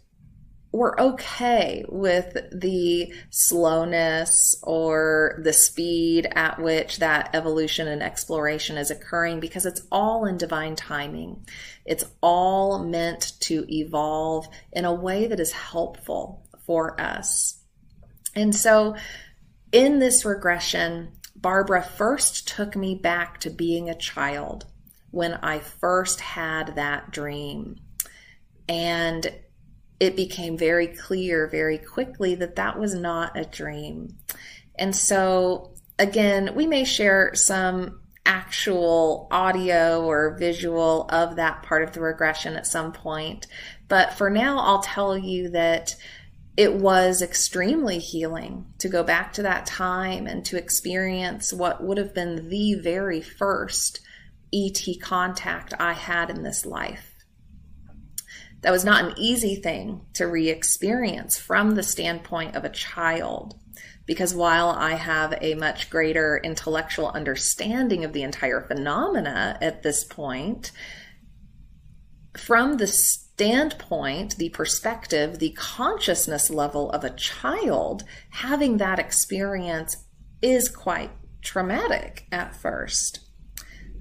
we're 0.71 0.97
okay 0.99 1.83
with 1.89 2.37
the 2.51 3.11
slowness 3.31 4.55
or 4.61 5.41
the 5.43 5.53
speed 5.53 6.27
at 6.35 6.61
which 6.61 6.97
that 6.97 7.31
evolution 7.33 7.87
and 7.87 8.03
exploration 8.03 8.77
is 8.77 8.91
occurring 8.91 9.39
because 9.39 9.65
it's 9.65 9.81
all 9.91 10.25
in 10.25 10.37
divine 10.37 10.75
timing. 10.75 11.43
It's 11.85 12.03
all 12.21 12.83
meant 12.85 13.33
to 13.41 13.65
evolve 13.67 14.47
in 14.71 14.85
a 14.85 14.93
way 14.93 15.25
that 15.25 15.39
is 15.39 15.51
helpful 15.51 16.47
for 16.67 16.99
us. 17.01 17.58
And 18.35 18.55
so 18.55 18.95
in 19.71 19.99
this 19.99 20.25
regression, 20.25 21.13
Barbara 21.35 21.83
first 21.83 22.47
took 22.47 22.75
me 22.75 22.95
back 22.95 23.39
to 23.41 23.49
being 23.49 23.89
a 23.89 23.95
child. 23.95 24.65
when 25.11 25.33
I 25.35 25.59
first 25.59 26.19
had 26.19 26.75
that 26.75 27.11
dream. 27.11 27.77
And 28.67 29.31
it 29.99 30.15
became 30.15 30.57
very 30.57 30.87
clear 30.87 31.47
very 31.47 31.77
quickly 31.77 32.35
that 32.35 32.55
that 32.55 32.79
was 32.79 32.93
not 32.93 33.37
a 33.37 33.43
dream. 33.43 34.17
And 34.77 34.95
so, 34.95 35.73
again, 35.97 36.55
we 36.55 36.67
may 36.67 36.85
share 36.85 37.31
some 37.33 38.01
actual 38.25 39.27
audio 39.31 40.05
or 40.05 40.37
visual 40.37 41.07
of 41.09 41.35
that 41.37 41.63
part 41.63 41.83
of 41.83 41.91
the 41.93 42.01
regression 42.01 42.55
at 42.55 42.67
some 42.67 42.93
point. 42.93 43.47
But 43.87 44.13
for 44.13 44.29
now, 44.29 44.59
I'll 44.59 44.83
tell 44.83 45.17
you 45.17 45.49
that 45.49 45.95
it 46.59 46.73
was 46.73 47.21
extremely 47.21 47.99
healing 47.99 48.65
to 48.79 48.89
go 48.89 49.01
back 49.01 49.31
to 49.31 49.43
that 49.43 49.65
time 49.65 50.27
and 50.27 50.43
to 50.43 50.57
experience 50.57 51.53
what 51.53 51.81
would 51.81 51.97
have 51.97 52.13
been 52.13 52.49
the 52.49 52.73
very 52.73 53.21
first 53.21 54.01
ET 54.53 54.81
contact 55.01 55.73
I 55.79 55.93
had 55.93 56.29
in 56.29 56.43
this 56.43 56.65
life. 56.65 57.13
That 58.59 58.73
was 58.73 58.83
not 58.83 59.05
an 59.05 59.13
easy 59.17 59.55
thing 59.55 60.01
to 60.15 60.27
re 60.27 60.49
experience 60.49 61.39
from 61.39 61.75
the 61.75 61.81
standpoint 61.81 62.57
of 62.57 62.65
a 62.65 62.69
child, 62.69 63.57
because 64.05 64.35
while 64.35 64.67
I 64.67 64.95
have 64.95 65.35
a 65.39 65.55
much 65.55 65.89
greater 65.89 66.41
intellectual 66.43 67.07
understanding 67.07 68.03
of 68.03 68.11
the 68.11 68.23
entire 68.23 68.59
phenomena 68.59 69.57
at 69.61 69.81
this 69.81 70.03
point, 70.03 70.73
from 72.35 72.75
the 72.75 72.87
standpoint, 73.39 74.35
the 74.35 74.49
perspective, 74.49 75.39
the 75.39 75.51
consciousness 75.51 76.49
level 76.49 76.91
of 76.91 77.05
a 77.05 77.09
child, 77.11 78.03
having 78.31 78.75
that 78.77 78.99
experience 78.99 79.95
is 80.41 80.67
quite 80.67 81.09
traumatic 81.41 82.25
at 82.33 82.53
first. 82.53 83.21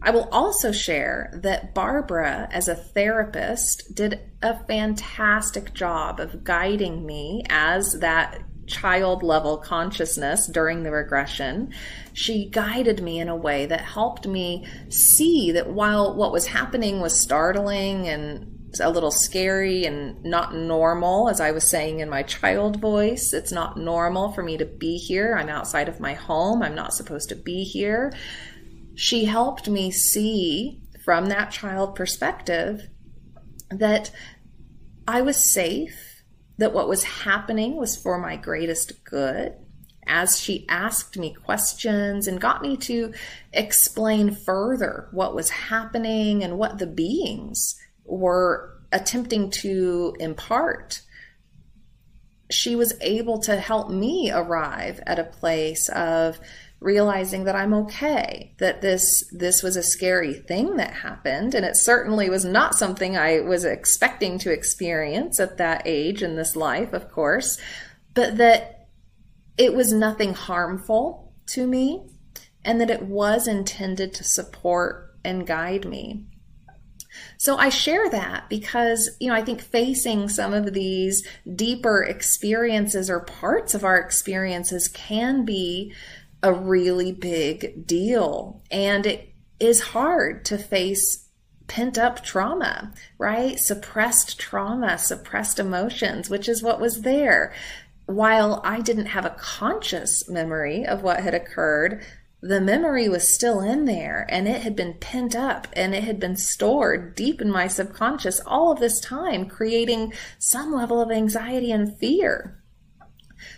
I 0.02 0.10
will 0.10 0.28
also 0.32 0.72
share 0.72 1.30
that 1.40 1.72
Barbara, 1.72 2.48
as 2.50 2.66
a 2.66 2.74
therapist, 2.74 3.94
did 3.94 4.18
a 4.42 4.58
fantastic 4.64 5.72
job 5.72 6.18
of 6.18 6.42
guiding 6.42 7.06
me 7.06 7.44
as 7.48 7.92
that 8.00 8.42
child 8.66 9.22
level 9.22 9.58
consciousness 9.58 10.48
during 10.48 10.82
the 10.82 10.90
regression. 10.90 11.72
She 12.12 12.50
guided 12.50 13.00
me 13.00 13.20
in 13.20 13.28
a 13.28 13.36
way 13.36 13.66
that 13.66 13.82
helped 13.82 14.26
me 14.26 14.66
see 14.88 15.52
that 15.52 15.70
while 15.70 16.16
what 16.16 16.32
was 16.32 16.48
happening 16.48 17.00
was 17.00 17.20
startling 17.20 18.08
and 18.08 18.57
a 18.80 18.90
little 18.90 19.10
scary 19.10 19.84
and 19.84 20.22
not 20.24 20.54
normal, 20.54 21.28
as 21.28 21.40
I 21.40 21.50
was 21.50 21.70
saying 21.70 22.00
in 22.00 22.08
my 22.08 22.22
child 22.22 22.80
voice. 22.80 23.32
It's 23.32 23.52
not 23.52 23.76
normal 23.76 24.32
for 24.32 24.42
me 24.42 24.56
to 24.58 24.64
be 24.64 24.96
here. 24.96 25.36
I'm 25.38 25.48
outside 25.48 25.88
of 25.88 26.00
my 26.00 26.14
home. 26.14 26.62
I'm 26.62 26.74
not 26.74 26.94
supposed 26.94 27.28
to 27.30 27.36
be 27.36 27.64
here 27.64 28.12
she 28.98 29.26
helped 29.26 29.68
me 29.68 29.92
see 29.92 30.82
from 31.04 31.26
that 31.26 31.52
child 31.52 31.94
perspective 31.94 32.88
that 33.70 34.10
I 35.06 35.22
was 35.22 35.52
safe, 35.52 36.24
that 36.58 36.72
what 36.72 36.88
was 36.88 37.04
happening 37.04 37.76
was 37.76 37.96
for 37.96 38.18
my 38.18 38.34
greatest 38.34 39.04
good. 39.04 39.54
As 40.04 40.40
she 40.40 40.66
asked 40.68 41.16
me 41.16 41.32
questions 41.32 42.26
and 42.26 42.40
got 42.40 42.60
me 42.60 42.76
to 42.78 43.14
explain 43.52 44.34
further 44.34 45.06
what 45.12 45.32
was 45.32 45.50
happening 45.50 46.42
and 46.42 46.58
what 46.58 46.78
the 46.78 46.86
beings 46.86 47.76
were 48.08 48.78
attempting 48.92 49.50
to 49.50 50.16
impart, 50.18 51.02
she 52.50 52.74
was 52.74 52.94
able 53.00 53.38
to 53.40 53.56
help 53.56 53.90
me 53.90 54.30
arrive 54.32 55.00
at 55.06 55.18
a 55.18 55.24
place 55.24 55.88
of 55.90 56.40
realizing 56.80 57.44
that 57.44 57.56
I'm 57.56 57.74
okay, 57.74 58.54
that 58.58 58.80
this 58.82 59.24
this 59.32 59.62
was 59.62 59.76
a 59.76 59.82
scary 59.82 60.34
thing 60.34 60.76
that 60.76 60.92
happened 60.92 61.54
and 61.54 61.64
it 61.64 61.76
certainly 61.76 62.30
was 62.30 62.44
not 62.44 62.76
something 62.76 63.16
I 63.16 63.40
was 63.40 63.64
expecting 63.64 64.38
to 64.40 64.52
experience 64.52 65.40
at 65.40 65.58
that 65.58 65.82
age 65.86 66.22
in 66.22 66.36
this 66.36 66.54
life, 66.54 66.92
of 66.92 67.10
course, 67.10 67.58
but 68.14 68.36
that 68.36 68.88
it 69.56 69.74
was 69.74 69.92
nothing 69.92 70.34
harmful 70.34 71.32
to 71.46 71.66
me 71.66 72.06
and 72.64 72.80
that 72.80 72.90
it 72.90 73.02
was 73.02 73.48
intended 73.48 74.14
to 74.14 74.24
support 74.24 75.16
and 75.24 75.46
guide 75.46 75.84
me. 75.84 76.27
So 77.38 77.56
I 77.56 77.68
share 77.68 78.10
that 78.10 78.48
because, 78.48 79.08
you 79.20 79.28
know, 79.28 79.34
I 79.34 79.42
think 79.42 79.62
facing 79.62 80.28
some 80.28 80.52
of 80.52 80.74
these 80.74 81.26
deeper 81.54 82.02
experiences 82.02 83.08
or 83.08 83.20
parts 83.20 83.74
of 83.74 83.84
our 83.84 83.96
experiences 83.96 84.88
can 84.88 85.44
be 85.44 85.94
a 86.42 86.52
really 86.52 87.12
big 87.12 87.86
deal. 87.86 88.60
And 88.72 89.06
it 89.06 89.32
is 89.60 89.80
hard 89.80 90.44
to 90.46 90.58
face 90.58 91.28
pent 91.68 91.96
up 91.96 92.24
trauma, 92.24 92.92
right? 93.18 93.56
Suppressed 93.58 94.40
trauma, 94.40 94.98
suppressed 94.98 95.60
emotions, 95.60 96.28
which 96.28 96.48
is 96.48 96.62
what 96.62 96.80
was 96.80 97.02
there. 97.02 97.52
While 98.06 98.60
I 98.64 98.80
didn't 98.80 99.06
have 99.06 99.26
a 99.26 99.36
conscious 99.38 100.28
memory 100.28 100.84
of 100.86 101.02
what 101.02 101.20
had 101.20 101.34
occurred, 101.34 102.02
the 102.40 102.60
memory 102.60 103.08
was 103.08 103.34
still 103.34 103.60
in 103.60 103.84
there 103.84 104.26
and 104.28 104.46
it 104.46 104.62
had 104.62 104.76
been 104.76 104.94
pent 104.94 105.34
up 105.34 105.66
and 105.72 105.94
it 105.94 106.04
had 106.04 106.20
been 106.20 106.36
stored 106.36 107.14
deep 107.16 107.40
in 107.40 107.50
my 107.50 107.66
subconscious 107.66 108.40
all 108.46 108.70
of 108.70 108.78
this 108.78 109.00
time, 109.00 109.48
creating 109.48 110.12
some 110.38 110.72
level 110.72 111.00
of 111.00 111.10
anxiety 111.10 111.72
and 111.72 111.98
fear. 111.98 112.62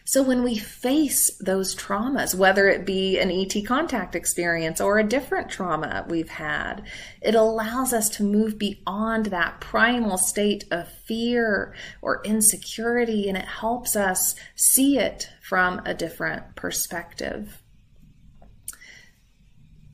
So 0.04 0.22
when 0.22 0.42
we 0.42 0.56
face 0.56 1.30
those 1.38 1.74
traumas, 1.74 2.34
whether 2.34 2.68
it 2.68 2.84
be 2.84 3.18
an 3.18 3.30
ET 3.30 3.54
contact 3.66 4.14
experience 4.14 4.80
or 4.80 4.98
a 4.98 5.04
different 5.06 5.50
trauma 5.50 6.04
we've 6.08 6.28
had, 6.28 6.82
it 7.22 7.34
allows 7.34 7.92
us 7.92 8.08
to 8.10 8.22
move 8.22 8.58
beyond 8.58 9.26
that 9.26 9.60
primal 9.60 10.18
state 10.18 10.64
of 10.70 10.88
fear 11.06 11.74
or 12.02 12.22
insecurity 12.24 13.28
and 13.28 13.38
it 13.38 13.44
helps 13.44 13.96
us 13.96 14.34
see 14.54 14.98
it 14.98 15.28
from 15.42 15.80
a 15.84 15.94
different 15.94 16.56
perspective. 16.56 17.59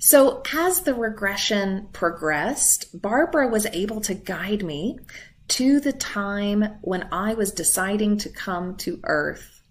So, 0.09 0.41
as 0.55 0.83
the 0.83 0.95
regression 0.95 1.89
progressed, 1.93 3.03
Barbara 3.03 3.49
was 3.49 3.67
able 3.67 4.01
to 4.03 4.15
guide 4.15 4.63
me 4.63 5.01
to 5.49 5.81
the 5.81 5.93
time 5.93 6.79
when 6.83 7.09
I 7.11 7.35
was 7.35 7.51
deciding 7.51 8.19
to 8.19 8.29
come 8.29 8.77
to 8.77 9.01
Earth 9.03 9.65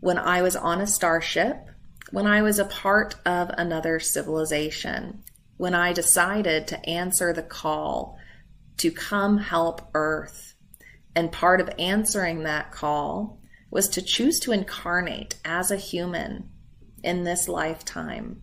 when 0.00 0.16
I 0.16 0.40
was 0.40 0.56
on 0.56 0.80
a 0.80 0.86
starship, 0.86 1.68
when 2.12 2.26
I 2.26 2.40
was 2.40 2.58
a 2.58 2.64
part 2.64 3.16
of 3.26 3.50
another 3.58 4.00
civilization, 4.00 5.22
when 5.58 5.74
I 5.74 5.92
decided 5.92 6.66
to 6.68 6.88
answer 6.88 7.34
the 7.34 7.42
call 7.42 8.16
to 8.78 8.90
come 8.90 9.36
help 9.36 9.82
Earth. 9.92 10.54
And 11.14 11.30
part 11.30 11.60
of 11.60 11.68
answering 11.78 12.44
that 12.44 12.72
call 12.72 13.38
was 13.70 13.86
to 13.90 14.00
choose 14.00 14.40
to 14.40 14.52
incarnate 14.52 15.34
as 15.44 15.70
a 15.70 15.76
human 15.76 16.48
in 17.02 17.24
this 17.24 17.48
lifetime, 17.48 18.40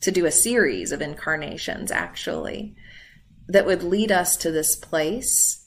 to 0.00 0.10
do 0.10 0.26
a 0.26 0.30
series 0.30 0.92
of 0.92 1.02
incarnations, 1.02 1.90
actually, 1.90 2.74
that 3.48 3.66
would 3.66 3.82
lead 3.82 4.12
us 4.12 4.36
to 4.36 4.50
this 4.50 4.76
place 4.76 5.66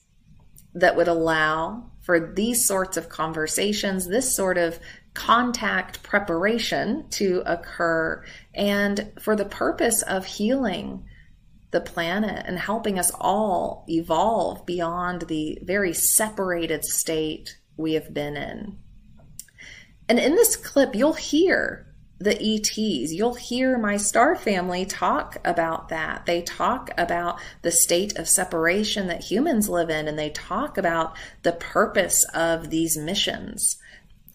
that 0.74 0.96
would 0.96 1.08
allow 1.08 1.92
for 2.02 2.34
these 2.34 2.66
sorts 2.66 2.98
of 2.98 3.10
conversations, 3.10 4.08
this 4.08 4.36
sort 4.36 4.58
of 4.58 4.80
contact 5.14 6.02
preparation 6.04 7.06
to 7.10 7.44
occur 7.46 8.24
and 8.54 9.12
for 9.20 9.36
the 9.36 9.46
purpose 9.46 10.02
of 10.04 10.26
healing 10.26 11.06
the 11.72 11.82
planet 11.82 12.46
and 12.46 12.60
helping 12.60 13.00
us 13.00 13.12
all 13.20 13.86
evolve 13.90 14.66
beyond 14.66 15.24
the 15.24 15.58
very 15.64 15.94
separated 15.94 16.84
state 16.84 17.58
we 17.78 17.94
have 17.94 18.14
been 18.14 18.36
in. 18.36 18.78
And 20.08 20.20
in 20.20 20.36
this 20.36 20.56
clip, 20.56 20.96
you'll 20.96 21.14
hear 21.14 21.88
the 22.24 22.38
ETs. 22.40 23.12
You'll 23.12 23.34
hear 23.34 23.78
my 23.78 23.98
star 23.98 24.36
family 24.36 24.86
talk 24.86 25.38
about 25.44 25.90
that. 25.90 26.26
They 26.26 26.42
talk 26.42 26.92
about 26.98 27.40
the 27.62 27.72
state 27.72 28.18
of 28.18 28.28
separation 28.30 29.08
that 29.08 29.24
humans 29.24 29.68
live 29.68 29.90
in, 29.90 30.08
and 30.08 30.18
they 30.18 30.30
talk 30.30 30.78
about 30.78 31.16
the 31.44 31.54
purpose 31.54 32.24
of 32.34 32.70
these 32.70 32.98
missions. 32.98 33.78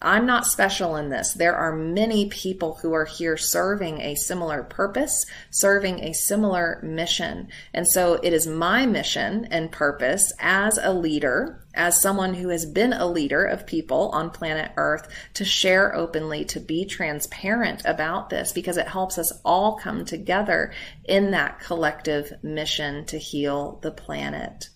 I'm 0.01 0.27
not 0.27 0.45
special 0.45 0.95
in 0.95 1.09
this. 1.09 1.33
There 1.33 1.55
are 1.55 1.75
many 1.75 2.29
people 2.29 2.75
who 2.75 2.93
are 2.93 3.05
here 3.05 3.35
serving 3.35 3.99
a 4.01 4.13
similar 4.13 4.61
purpose, 4.63 5.25
serving 5.49 6.01
a 6.01 6.13
similar 6.13 6.79
mission. 6.83 7.47
And 7.73 7.87
so 7.87 8.13
it 8.13 8.31
is 8.31 8.45
my 8.45 8.85
mission 8.85 9.47
and 9.49 9.71
purpose 9.71 10.31
as 10.39 10.77
a 10.77 10.93
leader, 10.93 11.63
as 11.73 11.99
someone 11.99 12.35
who 12.35 12.49
has 12.49 12.65
been 12.65 12.93
a 12.93 13.07
leader 13.07 13.43
of 13.43 13.65
people 13.65 14.09
on 14.09 14.29
planet 14.29 14.71
Earth, 14.77 15.07
to 15.33 15.43
share 15.43 15.95
openly, 15.95 16.45
to 16.45 16.59
be 16.59 16.85
transparent 16.85 17.81
about 17.83 18.29
this 18.29 18.51
because 18.51 18.77
it 18.77 18.87
helps 18.87 19.17
us 19.17 19.41
all 19.43 19.77
come 19.77 20.05
together 20.05 20.71
in 21.05 21.31
that 21.31 21.59
collective 21.59 22.33
mission 22.43 23.03
to 23.05 23.17
heal 23.17 23.79
the 23.81 23.91
planet. 23.91 24.69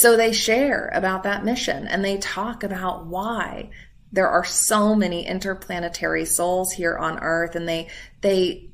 So 0.00 0.16
they 0.16 0.32
share 0.32 0.90
about 0.94 1.24
that 1.24 1.44
mission 1.44 1.86
and 1.86 2.02
they 2.02 2.16
talk 2.16 2.62
about 2.62 3.04
why 3.04 3.68
there 4.10 4.30
are 4.30 4.46
so 4.46 4.94
many 4.94 5.26
interplanetary 5.26 6.24
souls 6.24 6.72
here 6.72 6.96
on 6.96 7.18
earth 7.18 7.54
and 7.54 7.68
they 7.68 7.88
they 8.22 8.70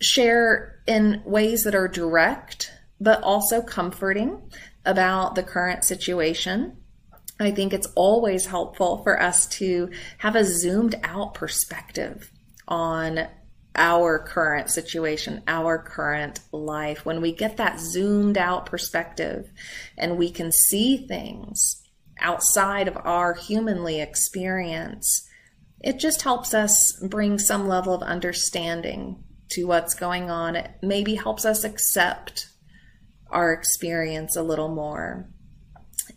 share 0.00 0.80
in 0.86 1.20
ways 1.24 1.64
that 1.64 1.74
are 1.74 1.88
direct, 1.88 2.70
but 3.00 3.20
also 3.24 3.60
comforting 3.60 4.52
about 4.84 5.34
the 5.34 5.42
current 5.42 5.82
situation. 5.82 6.76
I 7.40 7.50
think 7.50 7.72
it's 7.72 7.88
always 7.96 8.46
helpful 8.46 9.02
for 9.02 9.20
us 9.20 9.48
to 9.58 9.90
have 10.18 10.36
a 10.36 10.44
zoomed 10.44 10.94
out 11.02 11.34
perspective 11.34 12.30
on 12.68 13.26
our 13.74 14.18
current 14.18 14.70
situation, 14.70 15.42
our 15.46 15.78
current 15.78 16.40
life. 16.52 17.04
When 17.04 17.20
we 17.20 17.32
get 17.32 17.56
that 17.58 17.80
zoomed 17.80 18.36
out 18.36 18.66
perspective 18.66 19.50
and 19.96 20.18
we 20.18 20.30
can 20.30 20.50
see 20.50 21.06
things 21.06 21.82
outside 22.20 22.88
of 22.88 22.96
our 22.96 23.34
humanly 23.34 24.00
experience, 24.00 25.28
it 25.80 25.98
just 25.98 26.22
helps 26.22 26.54
us 26.54 26.92
bring 27.08 27.38
some 27.38 27.68
level 27.68 27.94
of 27.94 28.02
understanding 28.02 29.22
to 29.50 29.64
what's 29.64 29.94
going 29.94 30.30
on. 30.30 30.56
It 30.56 30.70
maybe 30.82 31.14
helps 31.14 31.44
us 31.44 31.64
accept 31.64 32.48
our 33.30 33.52
experience 33.52 34.36
a 34.36 34.42
little 34.42 34.74
more. 34.74 35.28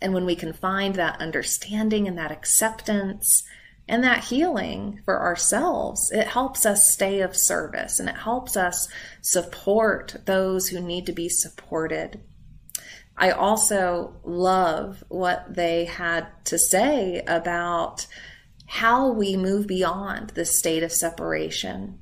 And 0.00 0.12
when 0.12 0.24
we 0.24 0.34
can 0.34 0.52
find 0.52 0.96
that 0.96 1.20
understanding 1.20 2.08
and 2.08 2.18
that 2.18 2.32
acceptance 2.32 3.44
and 3.92 4.02
that 4.02 4.24
healing 4.24 5.02
for 5.04 5.20
ourselves, 5.20 6.10
it 6.12 6.26
helps 6.26 6.64
us 6.64 6.90
stay 6.90 7.20
of 7.20 7.36
service 7.36 8.00
and 8.00 8.08
it 8.08 8.16
helps 8.16 8.56
us 8.56 8.88
support 9.20 10.16
those 10.24 10.68
who 10.68 10.80
need 10.80 11.04
to 11.04 11.12
be 11.12 11.28
supported. 11.28 12.18
I 13.18 13.32
also 13.32 14.16
love 14.24 15.04
what 15.08 15.44
they 15.54 15.84
had 15.84 16.26
to 16.46 16.58
say 16.58 17.22
about 17.28 18.06
how 18.64 19.12
we 19.12 19.36
move 19.36 19.66
beyond 19.66 20.30
the 20.30 20.46
state 20.46 20.82
of 20.82 20.90
separation 20.90 21.98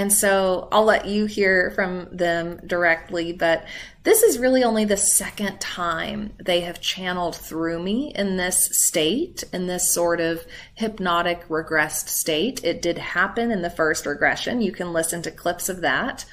and 0.00 0.10
so 0.10 0.66
I'll 0.72 0.86
let 0.86 1.04
you 1.04 1.26
hear 1.26 1.72
from 1.72 2.08
them 2.10 2.58
directly, 2.66 3.34
but 3.34 3.66
this 4.02 4.22
is 4.22 4.38
really 4.38 4.64
only 4.64 4.86
the 4.86 4.96
second 4.96 5.60
time 5.60 6.32
they 6.42 6.60
have 6.62 6.80
channeled 6.80 7.36
through 7.36 7.82
me 7.82 8.10
in 8.14 8.38
this 8.38 8.70
state, 8.72 9.44
in 9.52 9.66
this 9.66 9.92
sort 9.92 10.22
of 10.22 10.42
hypnotic 10.74 11.46
regressed 11.48 12.08
state. 12.08 12.64
It 12.64 12.80
did 12.80 12.96
happen 12.96 13.50
in 13.50 13.60
the 13.60 13.68
first 13.68 14.06
regression. 14.06 14.62
You 14.62 14.72
can 14.72 14.94
listen 14.94 15.20
to 15.20 15.30
clips 15.30 15.68
of 15.68 15.82
that 15.82 16.24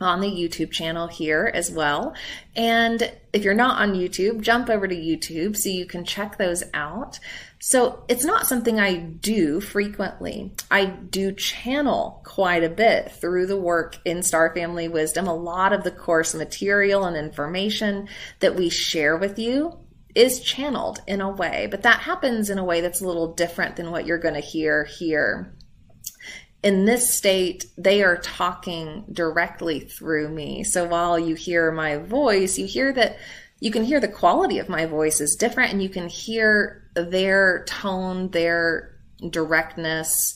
on 0.00 0.20
the 0.20 0.26
YouTube 0.26 0.72
channel 0.72 1.06
here 1.06 1.48
as 1.54 1.70
well. 1.70 2.16
And 2.56 3.12
if 3.32 3.44
you're 3.44 3.54
not 3.54 3.80
on 3.80 3.94
YouTube, 3.94 4.40
jump 4.40 4.68
over 4.68 4.88
to 4.88 4.94
YouTube 4.96 5.56
so 5.56 5.68
you 5.68 5.86
can 5.86 6.04
check 6.04 6.36
those 6.36 6.64
out. 6.74 7.20
So 7.60 8.04
it's 8.08 8.24
not 8.24 8.46
something 8.46 8.78
I 8.78 8.96
do 8.96 9.60
frequently. 9.60 10.54
I 10.70 10.86
do 10.86 11.32
channel 11.32 12.22
quite 12.24 12.62
a 12.62 12.68
bit 12.68 13.10
through 13.10 13.46
the 13.46 13.60
work 13.60 13.98
in 14.04 14.22
Star 14.22 14.54
Family 14.54 14.86
Wisdom. 14.86 15.26
A 15.26 15.34
lot 15.34 15.72
of 15.72 15.82
the 15.82 15.90
course 15.90 16.34
material 16.34 17.04
and 17.04 17.16
information 17.16 18.08
that 18.38 18.54
we 18.54 18.68
share 18.68 19.16
with 19.16 19.38
you 19.38 19.76
is 20.14 20.40
channeled 20.40 21.00
in 21.06 21.20
a 21.20 21.30
way, 21.30 21.66
but 21.70 21.82
that 21.82 22.00
happens 22.00 22.48
in 22.48 22.58
a 22.58 22.64
way 22.64 22.80
that's 22.80 23.00
a 23.00 23.06
little 23.06 23.34
different 23.34 23.76
than 23.76 23.90
what 23.90 24.06
you're 24.06 24.18
going 24.18 24.34
to 24.34 24.40
hear 24.40 24.84
here. 24.84 25.54
In 26.62 26.84
this 26.84 27.16
state, 27.16 27.66
they 27.76 28.02
are 28.02 28.16
talking 28.16 29.04
directly 29.12 29.80
through 29.80 30.28
me. 30.28 30.64
So 30.64 30.86
while 30.86 31.18
you 31.18 31.34
hear 31.34 31.70
my 31.70 31.96
voice, 31.98 32.58
you 32.58 32.66
hear 32.66 32.92
that 32.94 33.16
you 33.60 33.70
can 33.70 33.84
hear 33.84 34.00
the 34.00 34.08
quality 34.08 34.58
of 34.58 34.68
my 34.68 34.86
voice 34.86 35.20
is 35.20 35.36
different 35.36 35.72
and 35.72 35.82
you 35.82 35.88
can 35.88 36.08
hear 36.08 36.87
their 37.04 37.64
tone, 37.64 38.30
their 38.30 38.98
directness, 39.30 40.34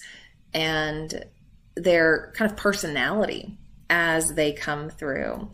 and 0.54 1.24
their 1.74 2.32
kind 2.36 2.50
of 2.50 2.56
personality 2.56 3.58
as 3.88 4.34
they 4.34 4.52
come 4.52 4.90
through. 4.90 5.50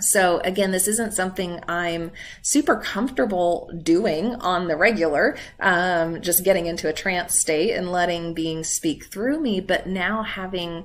So 0.00 0.40
again, 0.40 0.72
this 0.72 0.88
isn't 0.88 1.14
something 1.14 1.58
I'm 1.68 2.12
super 2.42 2.76
comfortable 2.76 3.70
doing 3.82 4.34
on 4.36 4.68
the 4.68 4.76
regular, 4.76 5.38
um, 5.58 6.20
just 6.20 6.44
getting 6.44 6.66
into 6.66 6.88
a 6.88 6.92
trance 6.92 7.38
state 7.38 7.72
and 7.72 7.90
letting 7.90 8.34
beings 8.34 8.68
speak 8.68 9.06
through 9.06 9.40
me. 9.40 9.60
But 9.60 9.86
now 9.86 10.22
having 10.22 10.84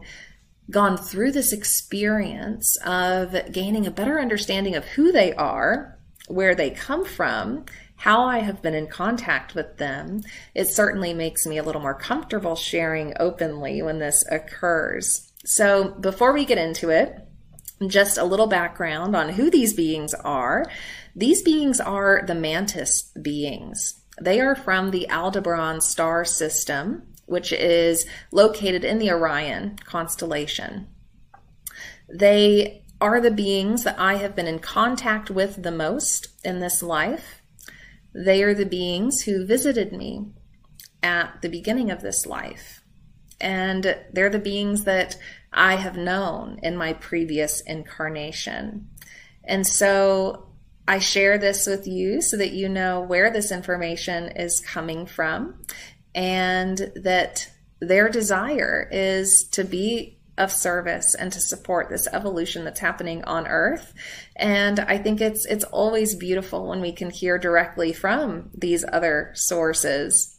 gone 0.69 0.97
through 0.97 1.33
this 1.33 1.51
experience 1.51 2.77
of 2.85 3.35
gaining 3.51 3.85
a 3.85 3.91
better 3.91 4.19
understanding 4.19 4.75
of 4.75 4.85
who 4.85 5.11
they 5.11 5.33
are, 5.33 5.97
where 6.27 6.55
they 6.55 6.69
come 6.69 7.03
from, 7.03 7.65
how 8.01 8.23
I 8.23 8.39
have 8.39 8.63
been 8.63 8.73
in 8.73 8.87
contact 8.87 9.53
with 9.53 9.77
them, 9.77 10.23
it 10.55 10.65
certainly 10.65 11.13
makes 11.13 11.45
me 11.45 11.59
a 11.59 11.63
little 11.63 11.81
more 11.81 11.93
comfortable 11.93 12.55
sharing 12.55 13.13
openly 13.19 13.83
when 13.83 13.99
this 13.99 14.25
occurs. 14.31 15.31
So 15.45 15.89
before 15.89 16.33
we 16.33 16.43
get 16.43 16.57
into 16.57 16.89
it, 16.89 17.15
just 17.85 18.17
a 18.17 18.23
little 18.23 18.47
background 18.47 19.15
on 19.15 19.29
who 19.29 19.51
these 19.51 19.75
beings 19.75 20.15
are. 20.15 20.65
These 21.15 21.43
beings 21.43 21.79
are 21.79 22.23
the 22.25 22.33
mantis 22.33 23.03
beings. 23.21 24.01
They 24.19 24.39
are 24.39 24.55
from 24.55 24.89
the 24.89 25.07
Aldebaran 25.07 25.81
star 25.81 26.25
system, 26.25 27.03
which 27.27 27.53
is 27.53 28.07
located 28.31 28.83
in 28.83 28.97
the 28.97 29.11
Orion 29.11 29.77
constellation. 29.85 30.87
They 32.09 32.83
are 32.99 33.21
the 33.21 33.29
beings 33.29 33.83
that 33.83 33.99
I 33.99 34.15
have 34.15 34.35
been 34.35 34.47
in 34.47 34.57
contact 34.57 35.29
with 35.29 35.61
the 35.61 35.71
most 35.71 36.29
in 36.43 36.61
this 36.61 36.81
life. 36.81 37.40
They 38.13 38.43
are 38.43 38.53
the 38.53 38.65
beings 38.65 39.21
who 39.21 39.45
visited 39.45 39.91
me 39.91 40.25
at 41.01 41.41
the 41.41 41.49
beginning 41.49 41.91
of 41.91 42.01
this 42.01 42.25
life. 42.25 42.83
And 43.39 43.97
they're 44.13 44.29
the 44.29 44.39
beings 44.39 44.83
that 44.83 45.17
I 45.51 45.75
have 45.75 45.97
known 45.97 46.59
in 46.61 46.77
my 46.77 46.93
previous 46.93 47.61
incarnation. 47.61 48.89
And 49.43 49.65
so 49.65 50.47
I 50.87 50.99
share 50.99 51.37
this 51.37 51.65
with 51.65 51.87
you 51.87 52.21
so 52.21 52.37
that 52.37 52.51
you 52.51 52.69
know 52.69 53.01
where 53.01 53.31
this 53.31 53.51
information 53.51 54.29
is 54.35 54.59
coming 54.59 55.05
from 55.05 55.63
and 56.13 56.91
that 56.95 57.49
their 57.79 58.09
desire 58.09 58.87
is 58.91 59.47
to 59.51 59.63
be 59.63 60.19
of 60.41 60.51
service 60.51 61.15
and 61.15 61.31
to 61.31 61.39
support 61.39 61.89
this 61.89 62.07
evolution 62.11 62.65
that's 62.65 62.79
happening 62.79 63.23
on 63.25 63.47
earth. 63.47 63.93
And 64.35 64.79
i 64.79 64.97
think 64.97 65.21
it's 65.21 65.45
it's 65.45 65.63
always 65.65 66.15
beautiful 66.15 66.67
when 66.67 66.81
we 66.81 66.91
can 66.91 67.09
hear 67.11 67.37
directly 67.37 67.93
from 67.93 68.49
these 68.53 68.83
other 68.91 69.31
sources 69.35 70.30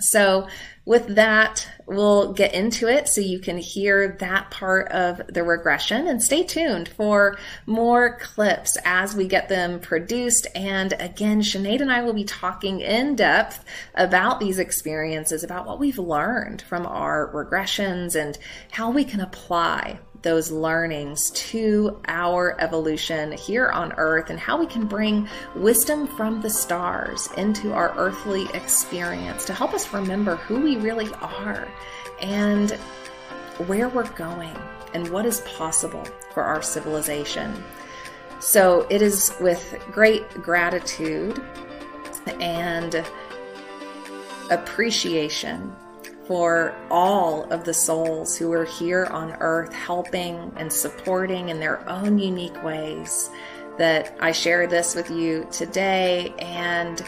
so 0.00 0.48
with 0.88 1.16
that, 1.16 1.68
we'll 1.86 2.32
get 2.32 2.54
into 2.54 2.88
it 2.88 3.08
so 3.08 3.20
you 3.20 3.40
can 3.40 3.58
hear 3.58 4.16
that 4.20 4.50
part 4.50 4.88
of 4.90 5.20
the 5.28 5.42
regression 5.42 6.08
and 6.08 6.22
stay 6.22 6.42
tuned 6.42 6.88
for 6.88 7.38
more 7.66 8.18
clips 8.18 8.78
as 8.86 9.14
we 9.14 9.28
get 9.28 9.50
them 9.50 9.80
produced. 9.80 10.46
And 10.54 10.94
again, 10.94 11.42
Sinead 11.42 11.82
and 11.82 11.92
I 11.92 12.00
will 12.00 12.14
be 12.14 12.24
talking 12.24 12.80
in 12.80 13.16
depth 13.16 13.62
about 13.94 14.40
these 14.40 14.58
experiences, 14.58 15.44
about 15.44 15.66
what 15.66 15.78
we've 15.78 15.98
learned 15.98 16.62
from 16.62 16.86
our 16.86 17.30
regressions 17.34 18.14
and 18.18 18.38
how 18.70 18.90
we 18.90 19.04
can 19.04 19.20
apply 19.20 19.98
those 20.22 20.50
learnings 20.50 21.30
to 21.30 22.00
our 22.08 22.60
evolution 22.60 23.32
here 23.32 23.70
on 23.70 23.92
earth 23.96 24.30
and 24.30 24.38
how 24.38 24.58
we 24.58 24.66
can 24.66 24.86
bring 24.86 25.28
wisdom 25.54 26.06
from 26.06 26.40
the 26.40 26.50
stars 26.50 27.28
into 27.36 27.72
our 27.72 27.94
earthly 27.96 28.46
experience 28.54 29.44
to 29.44 29.52
help 29.52 29.72
us 29.74 29.92
remember 29.92 30.36
who 30.36 30.60
we 30.60 30.76
really 30.76 31.12
are 31.14 31.68
and 32.20 32.72
where 33.66 33.88
we're 33.88 34.10
going 34.12 34.56
and 34.94 35.08
what 35.10 35.24
is 35.24 35.40
possible 35.42 36.04
for 36.32 36.42
our 36.42 36.62
civilization. 36.62 37.62
So 38.40 38.86
it 38.90 39.02
is 39.02 39.34
with 39.40 39.78
great 39.92 40.28
gratitude 40.42 41.42
and 42.40 43.04
appreciation 44.50 45.74
for 46.28 46.76
all 46.90 47.50
of 47.50 47.64
the 47.64 47.72
souls 47.72 48.36
who 48.36 48.52
are 48.52 48.66
here 48.66 49.06
on 49.06 49.32
earth 49.40 49.72
helping 49.72 50.52
and 50.56 50.70
supporting 50.70 51.48
in 51.48 51.58
their 51.58 51.88
own 51.88 52.18
unique 52.18 52.62
ways 52.62 53.30
that 53.78 54.14
I 54.20 54.32
share 54.32 54.66
this 54.66 54.94
with 54.94 55.10
you 55.10 55.48
today 55.50 56.34
and 56.38 57.02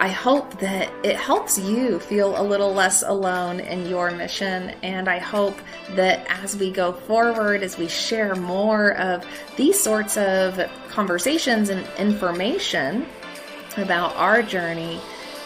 I 0.00 0.08
hope 0.08 0.58
that 0.60 0.92
it 1.04 1.16
helps 1.16 1.58
you 1.58 1.98
feel 1.98 2.40
a 2.40 2.42
little 2.42 2.72
less 2.72 3.02
alone 3.02 3.58
in 3.58 3.86
your 3.86 4.12
mission. 4.12 4.70
And 4.84 5.08
I 5.08 5.18
hope 5.18 5.56
that 5.96 6.24
as 6.28 6.56
we 6.56 6.70
go 6.70 6.92
forward, 6.92 7.64
as 7.64 7.76
we 7.76 7.88
share 7.88 8.36
more 8.36 8.96
of 8.96 9.26
these 9.56 9.82
sorts 9.82 10.16
of 10.16 10.60
conversations 10.88 11.68
and 11.68 11.84
information 11.98 13.06
about 13.76 14.14
our 14.14 14.40
journey, 14.40 15.00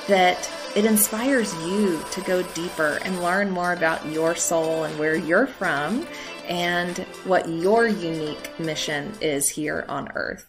that 0.08 0.50
it 0.74 0.86
inspires 0.86 1.54
you 1.66 2.02
to 2.10 2.22
go 2.22 2.42
deeper 2.54 2.98
and 3.04 3.22
learn 3.22 3.50
more 3.50 3.74
about 3.74 4.06
your 4.06 4.34
soul 4.34 4.84
and 4.84 4.98
where 4.98 5.14
you're 5.14 5.46
from 5.46 6.06
and 6.48 6.98
what 7.24 7.46
your 7.46 7.86
unique 7.86 8.58
mission 8.58 9.12
is 9.20 9.50
here 9.50 9.84
on 9.86 10.10
earth. 10.14 10.46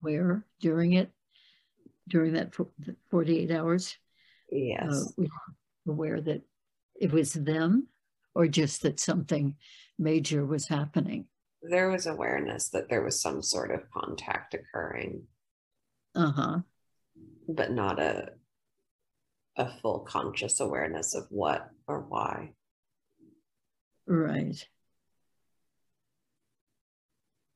Where 0.00 0.44
during 0.60 0.94
it, 0.94 1.10
during 2.08 2.32
that 2.34 2.54
48 3.10 3.50
hours? 3.50 3.98
Yes. 4.50 5.12
Uh, 5.18 5.24
aware 5.86 6.22
that 6.22 6.42
it 6.94 7.12
was 7.12 7.34
them 7.34 7.88
or 8.34 8.46
just 8.48 8.82
that 8.82 9.00
something 9.00 9.56
major 9.98 10.44
was 10.44 10.68
happening? 10.68 11.26
There 11.62 11.90
was 11.90 12.06
awareness 12.06 12.68
that 12.70 12.88
there 12.88 13.02
was 13.02 13.20
some 13.20 13.42
sort 13.42 13.70
of 13.70 13.90
contact 13.90 14.54
occurring. 14.54 15.24
Uh 16.14 16.32
huh. 16.32 16.58
But 17.48 17.72
not 17.72 18.00
a 18.00 18.32
a 19.56 19.70
full 19.80 20.00
conscious 20.00 20.60
awareness 20.60 21.14
of 21.14 21.26
what 21.30 21.70
or 21.86 22.00
why. 22.00 22.52
Right. 24.06 24.66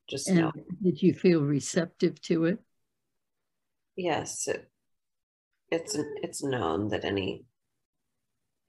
Just 0.08 0.28
and. 0.28 0.52
Did 0.82 1.02
you 1.02 1.12
feel 1.12 1.42
receptive 1.42 2.20
to 2.22 2.46
it? 2.46 2.58
Yes, 3.96 4.46
it, 4.46 4.70
it's 5.70 5.98
it's 6.22 6.42
known 6.42 6.88
that 6.88 7.04
any 7.04 7.44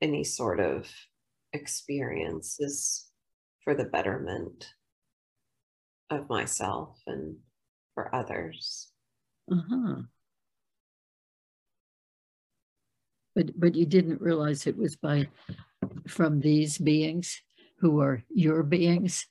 any 0.01 0.23
sort 0.23 0.59
of 0.59 0.89
experience 1.53 2.57
is 2.59 3.07
for 3.63 3.75
the 3.75 3.85
betterment 3.85 4.73
of 6.09 6.29
myself 6.29 6.99
and 7.07 7.37
for 7.93 8.13
others. 8.13 8.91
Uh-huh. 9.51 10.01
But 13.35 13.59
but 13.59 13.75
you 13.75 13.85
didn't 13.85 14.21
realize 14.21 14.65
it 14.67 14.77
was 14.77 14.95
by 14.95 15.27
from 16.07 16.39
these 16.39 16.77
beings 16.77 17.41
who 17.79 18.01
are 18.01 18.23
your 18.29 18.63
beings? 18.63 19.25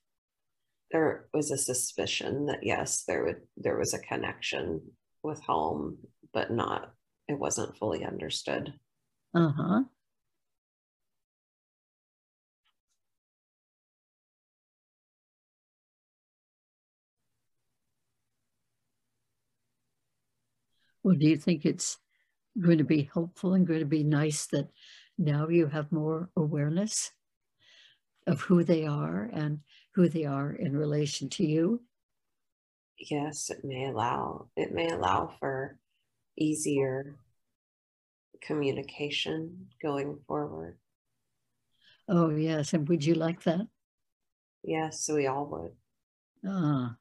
There 0.91 1.29
was 1.35 1.51
a 1.51 1.59
suspicion 1.59 2.47
that 2.47 2.61
yes, 2.63 3.05
there 3.07 3.25
would 3.25 3.43
there 3.57 3.79
was 3.79 3.93
a 3.93 3.99
connection 3.99 4.81
with 5.23 5.43
home, 5.43 5.99
but 6.33 6.51
not 6.51 6.93
it 7.29 7.39
wasn't 7.39 7.77
fully 7.77 8.05
understood. 8.05 8.73
Uh-huh. 9.35 9.83
Well, 21.09 21.17
do 21.17 21.27
you 21.27 21.39
think 21.39 21.65
it's 21.65 21.97
going 22.61 22.77
to 22.77 22.85
be 22.85 23.09
helpful 23.15 23.55
and 23.55 23.67
going 23.67 23.81
to 23.81 23.87
be 23.87 24.05
nice 24.05 24.45
that 24.49 24.69
now 25.17 25.49
you 25.49 25.67
have 25.67 25.91
more 25.91 26.29
awareness 26.37 27.13
of 28.27 28.43
who 28.43 28.63
they 28.63 28.85
are 28.85 29.31
and 29.33 29.61
who 29.95 30.11
they 30.11 30.27
are 30.27 30.53
in 30.53 30.77
relation 30.77 31.31
to 31.31 31.47
you? 31.47 31.81
Yes, 32.99 33.49
it 33.49 33.65
may 33.65 33.87
allow 33.87 34.49
it 34.55 34.75
may 34.75 34.87
allow 34.91 35.35
for 35.41 35.79
easier 36.37 37.17
communication 38.43 39.69
going 39.83 40.19
forward. 40.29 40.77
Oh 42.07 42.29
yes, 42.29 42.75
and 42.75 42.87
would 42.87 43.03
you 43.03 43.15
like 43.15 43.45
that? 43.45 43.67
Yes, 44.63 45.09
we 45.11 45.27
all 45.27 45.47
would. 45.47 45.73
Ah, 46.47 46.97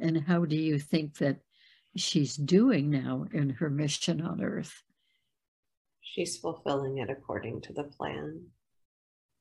And 0.00 0.24
how 0.26 0.46
do 0.46 0.56
you 0.56 0.78
think 0.78 1.18
that 1.18 1.40
she's 1.94 2.34
doing 2.34 2.90
now 2.90 3.26
in 3.32 3.50
her 3.50 3.68
mission 3.68 4.22
on 4.22 4.42
earth? 4.42 4.82
She's 6.00 6.38
fulfilling 6.38 6.98
it 6.98 7.10
according 7.10 7.60
to 7.62 7.72
the 7.72 7.84
plan. 7.84 8.46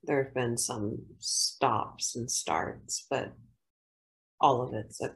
There 0.04 0.24
have 0.24 0.34
been 0.34 0.58
some 0.58 0.98
stops 1.20 2.16
and 2.16 2.30
starts, 2.30 3.06
but 3.10 3.34
all 4.40 4.62
of 4.62 4.74
it's 4.74 5.02
a, 5.02 5.16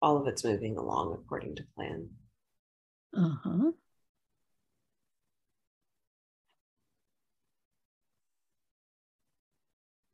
all 0.00 0.18
of 0.18 0.28
it's 0.28 0.44
moving 0.44 0.76
along 0.76 1.14
according 1.14 1.56
to 1.56 1.64
plan. 1.74 2.10
Uh-huh. 3.16 3.72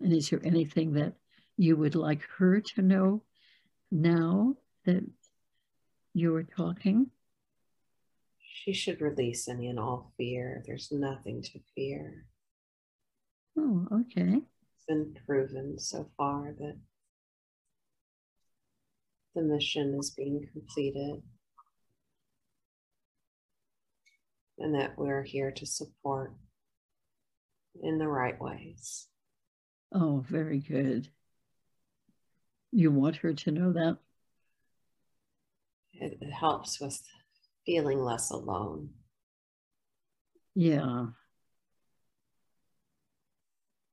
And 0.01 0.13
is 0.13 0.31
there 0.31 0.41
anything 0.45 0.95
that 0.95 1.15
you 1.57 1.77
would 1.77 1.95
like 1.95 2.23
her 2.39 2.61
to 2.61 2.83
know 2.83 3.23
now 3.91 4.55
that 4.85 5.05
you 6.15 6.35
are 6.35 6.43
talking? 6.43 7.11
She 8.41 8.73
should 8.73 9.01
release 9.01 9.49
any 9.49 9.69
and 9.69 9.79
all 9.79 10.13
fear. 10.17 10.63
There's 10.67 10.93
nothing 10.93 11.43
to 11.43 11.61
fear. 11.75 12.27
Oh, 13.59 13.87
okay. 13.93 14.37
It's 14.77 14.87
been 14.87 15.15
proven 15.27 15.79
so 15.79 16.11
far 16.17 16.55
that 16.59 16.79
the 19.35 19.43
mission 19.43 19.97
is 19.99 20.11
being 20.11 20.47
completed 20.53 21.23
and 24.59 24.75
that 24.75 24.99
we're 24.99 25.23
here 25.23 25.51
to 25.53 25.67
support 25.67 26.35
in 27.83 27.99
the 27.99 28.09
right 28.09 28.41
ways. 28.41 29.09
Oh, 29.93 30.25
very 30.29 30.59
good. 30.59 31.09
You 32.73 32.91
want 32.91 33.17
her 33.17 33.33
to 33.33 33.51
know 33.51 33.73
that? 33.73 33.99
It, 35.93 36.19
helps 36.33 36.81
with 36.81 37.01
feeling 37.67 37.99
less 37.99 38.31
alone. 38.31 38.91
Yeah. 40.55 41.07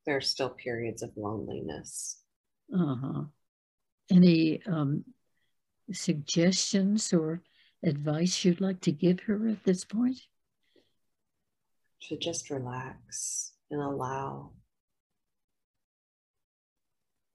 There 0.06 0.16
are 0.16 0.22
still 0.22 0.50
periods 0.50 1.04
of 1.04 1.12
loneliness. 1.18 2.22
Uh 2.74 2.96
huh. 2.96 3.24
Any 4.10 4.62
um, 4.66 5.04
suggestions 5.92 7.12
or 7.12 7.42
advice 7.84 8.46
you'd 8.46 8.62
like 8.62 8.80
to 8.82 8.92
give 8.92 9.20
her 9.22 9.48
at 9.48 9.64
this 9.64 9.84
point? 9.84 10.20
To 12.04 12.18
just 12.18 12.50
relax 12.50 13.54
and 13.70 13.82
allow 13.82 14.52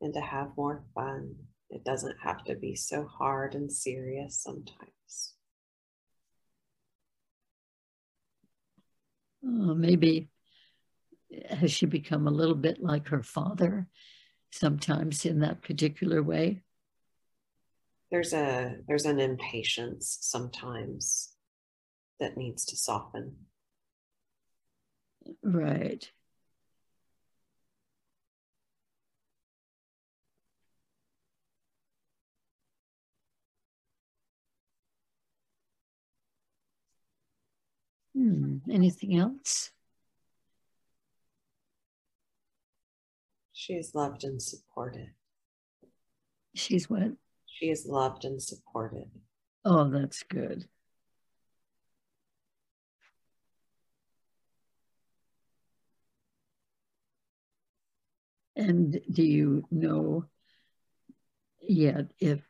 and 0.03 0.13
to 0.15 0.21
have 0.21 0.57
more 0.57 0.85
fun. 0.95 1.35
It 1.71 1.85
doesn't 1.85 2.17
have 2.23 2.45
to 2.45 2.55
be 2.55 2.75
so 2.75 3.07
hard 3.07 3.55
and 3.55 3.73
serious 3.73 4.39
sometimes. 4.43 5.35
Oh, 9.45 9.75
maybe 9.75 10.29
has 11.49 11.73
she 11.73 11.87
become 11.87 12.27
a 12.27 12.33
little 12.33 12.55
bit 12.55 12.83
like 12.83 13.09
her 13.09 13.23
father 13.23 13.89
sometimes 14.51 15.25
in 15.25 15.41
that 15.41 15.63
particular 15.63 16.23
way? 16.23 16.63
There's 18.11 18.35
a 18.35 18.77
there's 18.87 19.07
an 19.07 19.21
impatience 19.21 20.19
sometimes 20.21 21.35
that 22.21 22.37
needs 22.37 22.67
to 22.67 22.77
soften. 22.77 23.37
Right. 25.43 26.11
Hmm. 38.15 38.59
Anything 38.71 39.17
else? 39.17 39.71
She 43.53 43.75
is 43.75 43.95
loved 43.95 44.25
and 44.25 44.43
supported. 44.43 45.11
She's 46.55 46.91
what? 46.91 47.13
She 47.47 47.71
is 47.71 47.87
loved 47.87 48.25
and 48.25 48.43
supported. 48.43 49.11
Oh, 49.65 49.89
that's 49.89 50.23
good. 50.25 50.67
And 58.57 59.01
do 59.11 59.23
you 59.23 59.65
know 59.71 60.27
yet 61.61 62.11
if 62.19 62.41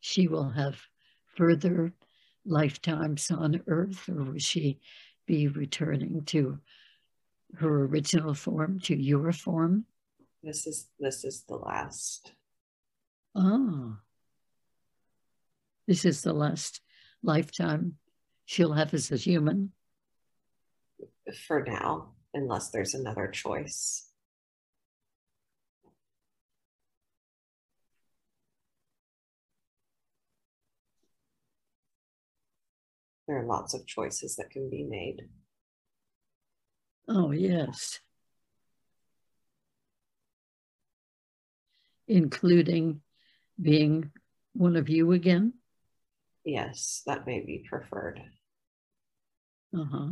she 0.00 0.28
will 0.28 0.50
have 0.50 0.76
further 1.36 1.92
lifetimes 2.44 3.30
on 3.30 3.62
earth, 3.66 4.08
or 4.08 4.22
will 4.24 4.38
she 4.38 4.80
be 5.26 5.48
returning 5.48 6.22
to 6.26 6.58
her 7.56 7.84
original 7.84 8.34
form, 8.34 8.80
to 8.80 8.96
your 8.96 9.32
form? 9.32 9.84
This 10.42 10.66
is 10.66 10.88
this 10.98 11.24
is 11.24 11.42
the 11.48 11.56
last. 11.56 12.32
Oh. 13.34 13.96
This 15.86 16.04
is 16.04 16.22
the 16.22 16.32
last 16.32 16.80
lifetime 17.22 17.96
she'll 18.44 18.72
have 18.72 18.94
as 18.94 19.10
a 19.10 19.16
human. 19.16 19.72
For 21.46 21.64
now, 21.64 22.12
unless 22.34 22.70
there's 22.70 22.94
another 22.94 23.28
choice. 23.28 24.09
There 33.30 33.38
are 33.38 33.46
lots 33.46 33.74
of 33.74 33.86
choices 33.86 34.34
that 34.34 34.50
can 34.50 34.68
be 34.68 34.82
made. 34.82 35.28
Oh, 37.08 37.30
yes. 37.30 38.00
including 42.08 43.00
being 43.62 44.10
one 44.52 44.74
of 44.74 44.88
you 44.88 45.12
again? 45.12 45.52
Yes, 46.44 47.02
that 47.06 47.24
may 47.24 47.38
be 47.38 47.64
preferred. 47.68 48.20
Uh 49.72 49.84
huh. 49.84 50.08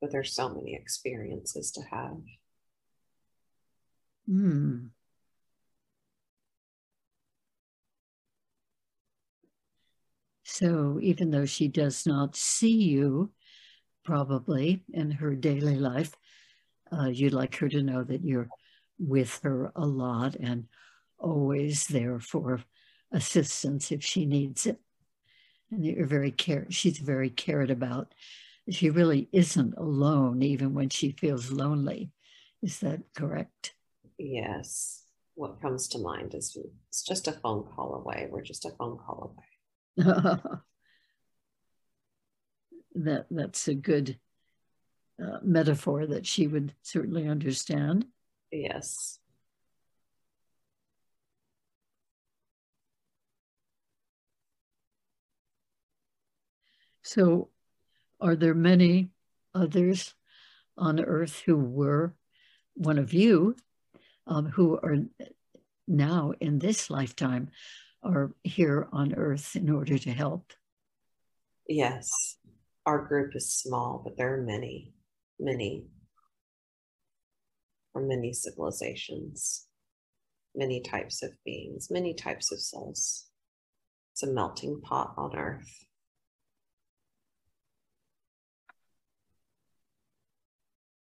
But 0.00 0.10
there's 0.10 0.34
so 0.34 0.48
many 0.48 0.74
experiences 0.74 1.70
to 1.72 1.82
have. 1.92 2.16
Hmm. 4.26 4.86
So 10.52 10.98
even 11.00 11.30
though 11.30 11.46
she 11.46 11.66
does 11.66 12.04
not 12.04 12.36
see 12.36 12.76
you, 12.76 13.32
probably 14.04 14.84
in 14.92 15.10
her 15.12 15.34
daily 15.34 15.76
life, 15.76 16.14
uh, 16.92 17.08
you'd 17.08 17.32
like 17.32 17.56
her 17.56 17.70
to 17.70 17.82
know 17.82 18.04
that 18.04 18.22
you're 18.22 18.50
with 18.98 19.40
her 19.44 19.72
a 19.74 19.86
lot 19.86 20.34
and 20.34 20.66
always 21.18 21.86
there 21.86 22.20
for 22.20 22.60
assistance 23.12 23.90
if 23.90 24.04
she 24.04 24.26
needs 24.26 24.66
it. 24.66 24.78
And 25.70 25.86
you're 25.86 26.04
very 26.04 26.30
care 26.30 26.66
she's 26.68 26.98
very 26.98 27.30
cared 27.30 27.70
about. 27.70 28.12
She 28.68 28.90
really 28.90 29.30
isn't 29.32 29.74
alone 29.78 30.42
even 30.42 30.74
when 30.74 30.90
she 30.90 31.12
feels 31.12 31.50
lonely. 31.50 32.10
Is 32.60 32.78
that 32.80 33.00
correct? 33.16 33.72
Yes. 34.18 35.04
What 35.34 35.62
comes 35.62 35.88
to 35.88 35.98
mind 35.98 36.34
is 36.34 36.58
it's 36.90 37.02
just 37.02 37.26
a 37.26 37.32
phone 37.32 37.64
call 37.74 37.94
away. 37.94 38.28
We're 38.30 38.42
just 38.42 38.66
a 38.66 38.70
phone 38.78 38.98
call 38.98 39.32
away. 39.34 39.46
that 39.96 40.62
that's 43.30 43.68
a 43.68 43.74
good 43.74 44.18
uh, 45.22 45.38
metaphor 45.42 46.06
that 46.06 46.26
she 46.26 46.46
would 46.46 46.74
certainly 46.82 47.28
understand. 47.28 48.06
Yes. 48.50 49.18
So, 57.02 57.48
are 58.20 58.36
there 58.36 58.54
many 58.54 59.10
others 59.54 60.14
on 60.78 61.00
earth 61.00 61.42
who 61.44 61.56
were 61.56 62.14
one 62.74 62.98
of 62.98 63.12
you 63.12 63.56
um, 64.26 64.46
who 64.46 64.78
are 64.78 64.96
now 65.88 66.32
in 66.40 66.58
this 66.58 66.88
lifetime 66.88 67.50
are 68.02 68.32
here 68.42 68.88
on 68.92 69.14
earth 69.14 69.56
in 69.56 69.70
order 69.70 69.98
to 69.98 70.10
help? 70.10 70.52
Yes. 71.68 72.36
Our 72.84 73.06
group 73.06 73.36
is 73.36 73.54
small, 73.54 74.02
but 74.04 74.16
there 74.16 74.34
are 74.34 74.42
many, 74.42 74.92
many, 75.38 75.86
from 77.92 78.08
many 78.08 78.32
civilizations, 78.32 79.66
many 80.54 80.80
types 80.80 81.22
of 81.22 81.30
beings, 81.44 81.88
many 81.90 82.14
types 82.14 82.50
of 82.50 82.60
souls. 82.60 83.26
It's 84.12 84.24
a 84.24 84.26
melting 84.26 84.80
pot 84.82 85.14
on 85.16 85.36
earth. 85.36 85.86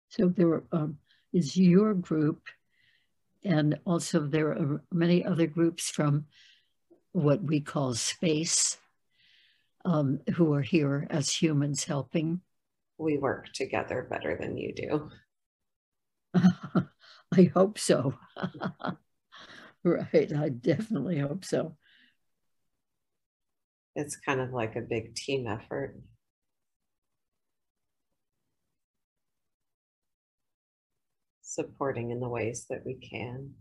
So 0.10 0.30
there 0.30 0.64
um, 0.72 1.00
is 1.34 1.58
your 1.58 1.94
group, 1.94 2.44
and 3.44 3.78
also 3.86 4.22
there 4.22 4.52
are 4.52 4.82
many 4.94 5.26
other 5.26 5.46
groups 5.46 5.90
from 5.90 6.26
what 7.16 7.42
we 7.42 7.62
call 7.62 7.96
space 7.96 8.78
um, 9.86 10.20
who 10.36 10.54
are 10.54 10.62
here 10.62 11.08
as 11.10 11.32
humans 11.32 11.86
helping. 11.86 12.42
We 12.98 13.18
work 13.18 13.54
together 13.54 14.06
better 14.10 14.38
than 14.38 14.58
you 14.58 14.74
do. 14.74 15.10
I 17.34 17.44
hope 17.54 17.80
so. 17.80 18.16
right, 19.86 20.34
I 20.34 20.50
definitely 20.50 21.20
hope 21.20 21.46
so. 21.46 21.78
It's 23.96 24.18
kind 24.18 24.42
of 24.42 24.52
like 24.52 24.76
a 24.76 24.82
big 24.82 25.16
team 25.16 25.48
effort. 25.48 25.96
supporting 31.42 32.12
in 32.12 32.20
the 32.20 32.28
ways 32.28 32.66
that 32.70 32.86
we 32.86 32.96
can. 32.96 33.54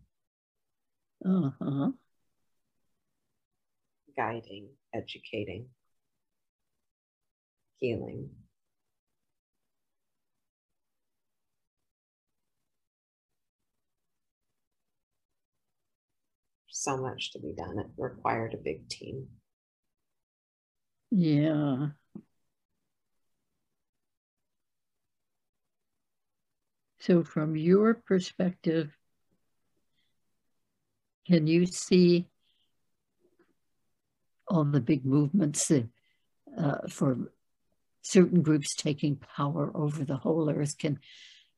Uh-huh. 1.24 1.92
Guiding, 4.16 4.68
educating, 4.94 5.66
healing. 7.78 8.30
So 16.68 16.96
much 16.96 17.32
to 17.32 17.38
be 17.38 17.54
done. 17.56 17.78
It 17.78 17.86
required 17.96 18.54
a 18.54 18.56
big 18.58 18.88
team. 18.88 19.28
Yeah. 21.10 21.88
So, 27.00 27.22
from 27.22 27.56
your 27.56 27.94
perspective, 27.94 28.96
can 31.26 31.46
you 31.46 31.66
see 31.66 32.26
all 34.54 34.64
the 34.64 34.80
big 34.80 35.04
movements 35.04 35.70
uh, 35.70 36.78
for 36.88 37.32
certain 38.02 38.42
groups 38.42 38.74
taking 38.74 39.16
power 39.16 39.72
over 39.74 40.04
the 40.04 40.16
whole 40.16 40.48
earth? 40.48 40.78
Can 40.78 41.00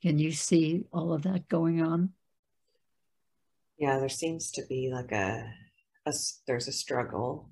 can 0.02 0.18
you 0.18 0.32
see 0.32 0.84
all 0.92 1.12
of 1.12 1.22
that 1.22 1.48
going 1.48 1.82
on? 1.82 2.12
Yeah, 3.78 3.98
there 3.98 4.08
seems 4.08 4.50
to 4.52 4.62
be 4.66 4.90
like 4.90 5.12
a, 5.12 5.52
a 6.06 6.12
there's 6.46 6.68
a 6.68 6.72
struggle. 6.72 7.50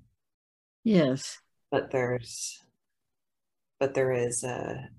Yes, 0.83 1.39
but 1.69 1.91
there's 1.91 2.63
but 3.79 3.93
there 3.93 4.11
is 4.11 4.43
a 4.43 4.89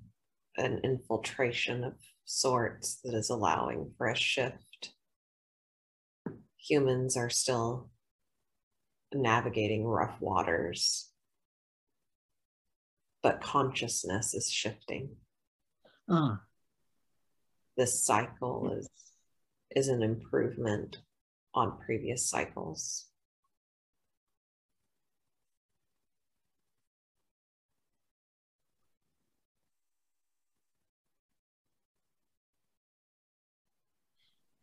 an 0.57 0.81
infiltration 0.85 1.85
of 1.85 1.95
sorts 2.25 3.01
that 3.03 3.15
is 3.15 3.31
allowing 3.31 3.93
for 3.99 4.07
a 4.07 4.17
shift. 4.17 4.93
Humans 6.69 7.17
are 7.17 7.31
still 7.31 7.91
navigating 9.13 9.85
rough 9.85 10.21
waters, 10.21 11.11
but 13.23 13.41
consciousness 13.41 14.35
is 14.35 14.51
shifting. 14.51 15.17
Ah. 16.09 16.41
This 17.77 18.05
cycle 18.05 18.73
is 18.79 18.89
is 19.75 19.89
an 19.89 20.03
improvement 20.03 20.99
on 21.55 21.79
previous 21.85 22.29
cycles. 22.31 23.07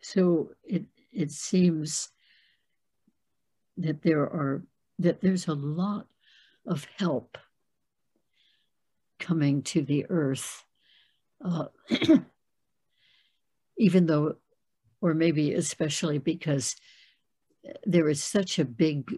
So 0.02 0.52
it 0.64 0.86
it 1.12 1.32
seems 1.32 2.13
that 3.78 4.02
there 4.02 4.22
are 4.22 4.64
that 5.00 5.22
there's 5.22 5.48
a 5.48 5.54
lot 5.54 6.08
of 6.66 6.88
help 6.98 7.38
coming 9.20 9.62
to 9.64 9.82
the 9.82 10.06
earth, 10.10 10.64
uh, 11.44 11.66
even 13.78 14.06
though, 14.06 14.36
or 15.02 15.14
maybe 15.14 15.54
especially 15.54 16.18
because 16.18 16.76
there 17.86 18.10
is 18.10 18.22
such 18.22 18.60
a 18.60 18.66
big, 18.66 19.18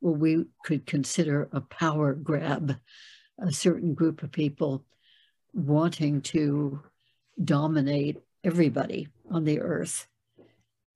what 0.00 0.18
we 0.18 0.44
could 0.64 0.86
consider 0.86 1.48
a 1.52 1.60
power 1.60 2.12
grab, 2.12 2.76
a 3.38 3.52
certain 3.52 3.94
group 3.94 4.22
of 4.22 4.32
people 4.32 4.84
wanting 5.52 6.20
to 6.20 6.80
dominate 7.42 8.18
everybody 8.44 9.08
on 9.30 9.44
the 9.44 9.60
earth, 9.60 10.06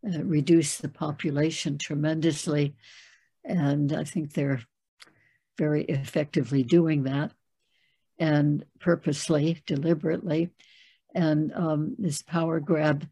uh, 0.06 0.22
reduce 0.22 0.78
the 0.78 0.88
population 0.88 1.78
tremendously. 1.78 2.74
And 3.44 3.92
I 3.92 4.04
think 4.04 4.32
they're 4.32 4.62
very 5.58 5.84
effectively 5.84 6.62
doing 6.62 7.04
that 7.04 7.32
and 8.18 8.64
purposely, 8.80 9.62
deliberately. 9.66 10.50
And 11.14 11.52
um, 11.54 11.96
this 11.98 12.22
power 12.22 12.60
grab 12.60 13.06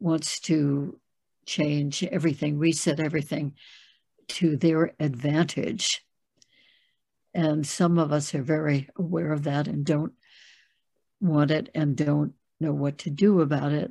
wants 0.00 0.40
to 0.40 0.98
change 1.46 2.04
everything, 2.04 2.58
reset 2.58 3.00
everything 3.00 3.54
to 4.28 4.56
their 4.56 4.94
advantage. 5.00 6.04
And 7.34 7.66
some 7.66 7.98
of 7.98 8.12
us 8.12 8.34
are 8.34 8.42
very 8.42 8.88
aware 8.96 9.32
of 9.32 9.44
that 9.44 9.68
and 9.68 9.84
don't 9.84 10.12
want 11.20 11.50
it 11.50 11.70
and 11.74 11.96
don't 11.96 12.34
know 12.60 12.72
what 12.72 12.98
to 12.98 13.10
do 13.10 13.40
about 13.40 13.72
it. 13.72 13.90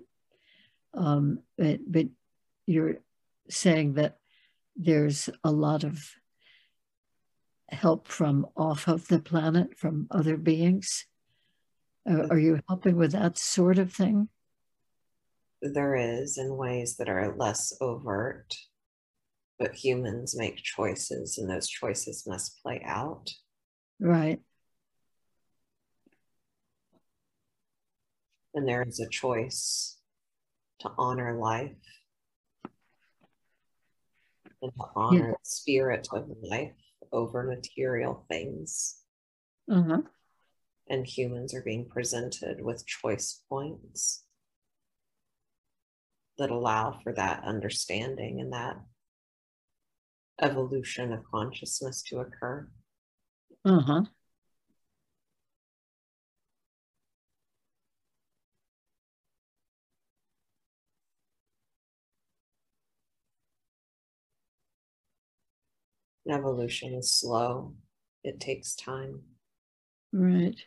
Um, 0.97 1.39
but, 1.57 1.79
but 1.87 2.07
you're 2.65 2.97
saying 3.49 3.93
that 3.93 4.17
there's 4.75 5.29
a 5.43 5.51
lot 5.51 5.83
of 5.83 6.11
help 7.69 8.07
from 8.07 8.47
off 8.55 8.87
of 8.87 9.07
the 9.07 9.19
planet 9.19 9.77
from 9.77 10.07
other 10.11 10.37
beings? 10.37 11.05
Are, 12.07 12.31
are 12.31 12.39
you 12.39 12.61
helping 12.67 12.95
with 12.95 13.11
that 13.11 13.37
sort 13.37 13.77
of 13.77 13.93
thing? 13.93 14.29
there 15.61 15.95
is 15.95 16.37
in 16.37 16.55
ways 16.55 16.97
that 16.97 17.09
are 17.09 17.35
less 17.35 17.75
overt, 17.81 18.53
but 19.57 19.73
humans 19.73 20.35
make 20.37 20.57
choices 20.57 21.39
and 21.39 21.49
those 21.49 21.67
choices 21.67 22.25
must 22.27 22.61
play 22.61 22.81
out. 22.85 23.31
Right. 23.99 24.39
And 28.53 28.67
there 28.67 28.83
is 28.83 28.99
a 28.99 29.09
choice 29.09 29.96
to 30.79 30.91
honor 30.97 31.37
life 31.37 31.71
and 34.61 34.71
to 34.73 34.83
honor 34.95 35.31
the 35.31 35.49
spirit 35.49 36.07
of 36.11 36.29
life 36.41 36.73
over 37.11 37.43
material 37.43 38.25
things. 38.29 39.01
Uh-huh. 39.71 40.01
And 40.89 41.05
humans 41.05 41.53
are 41.53 41.63
being 41.63 41.85
presented 41.85 42.63
with 42.63 42.85
choice 42.85 43.41
points 43.49 44.23
that 46.37 46.51
allow 46.51 46.99
for 47.03 47.13
that 47.13 47.43
understanding 47.43 48.39
and 48.39 48.53
that 48.53 48.77
evolution 50.41 51.11
of 51.11 51.23
consciousness 51.29 52.01
to 52.03 52.19
occur. 52.19 52.69
Uh-huh. 53.65 54.03
Evolution 66.29 66.93
is 66.93 67.13
slow. 67.13 67.73
It 68.23 68.39
takes 68.39 68.75
time. 68.75 69.21
Right. 70.11 70.57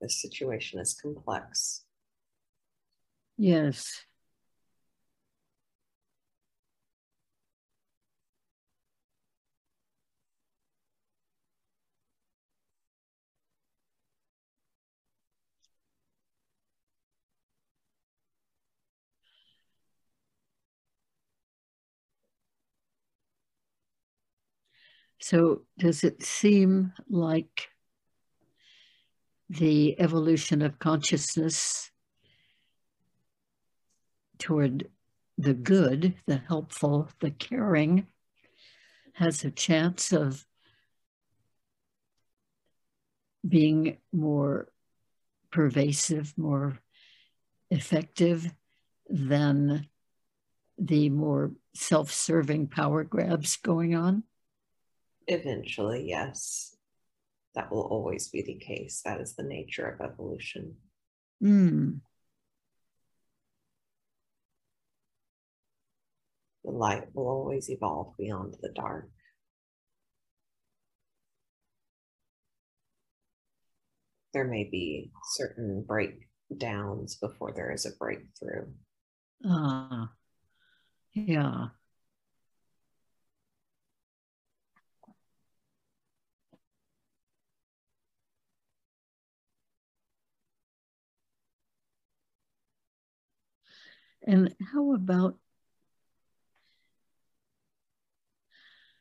The 0.00 0.08
situation 0.08 0.80
is 0.80 0.94
complex. 0.94 1.84
Yes. 3.36 4.04
So, 25.22 25.62
does 25.78 26.02
it 26.02 26.22
seem 26.22 26.92
like 27.08 27.68
the 29.50 30.00
evolution 30.00 30.62
of 30.62 30.78
consciousness 30.78 31.90
toward 34.38 34.88
the 35.36 35.52
good, 35.52 36.14
the 36.26 36.38
helpful, 36.38 37.10
the 37.20 37.30
caring 37.30 38.06
has 39.14 39.44
a 39.44 39.50
chance 39.50 40.12
of 40.12 40.46
being 43.46 43.98
more 44.12 44.68
pervasive, 45.50 46.32
more 46.38 46.78
effective 47.70 48.50
than 49.08 49.86
the 50.78 51.10
more 51.10 51.52
self 51.74 52.10
serving 52.10 52.68
power 52.68 53.04
grabs 53.04 53.56
going 53.56 53.94
on? 53.94 54.22
Eventually, 55.30 56.08
yes. 56.08 56.76
That 57.54 57.70
will 57.70 57.82
always 57.82 58.28
be 58.28 58.42
the 58.42 58.56
case. 58.56 59.00
That 59.04 59.20
is 59.20 59.36
the 59.36 59.44
nature 59.44 59.86
of 59.86 60.00
evolution. 60.00 60.74
Mm. 61.42 62.00
The 66.64 66.70
light 66.72 67.14
will 67.14 67.28
always 67.28 67.70
evolve 67.70 68.16
beyond 68.18 68.56
the 68.60 68.72
dark. 68.74 69.08
There 74.34 74.48
may 74.48 74.64
be 74.64 75.12
certain 75.34 75.84
breakdowns 75.86 77.16
before 77.16 77.52
there 77.54 77.72
is 77.72 77.86
a 77.86 77.96
breakthrough. 77.96 78.66
Ah, 79.44 80.02
uh, 80.02 80.06
yeah. 81.12 81.68
And 94.26 94.54
how 94.72 94.92
about 94.94 95.36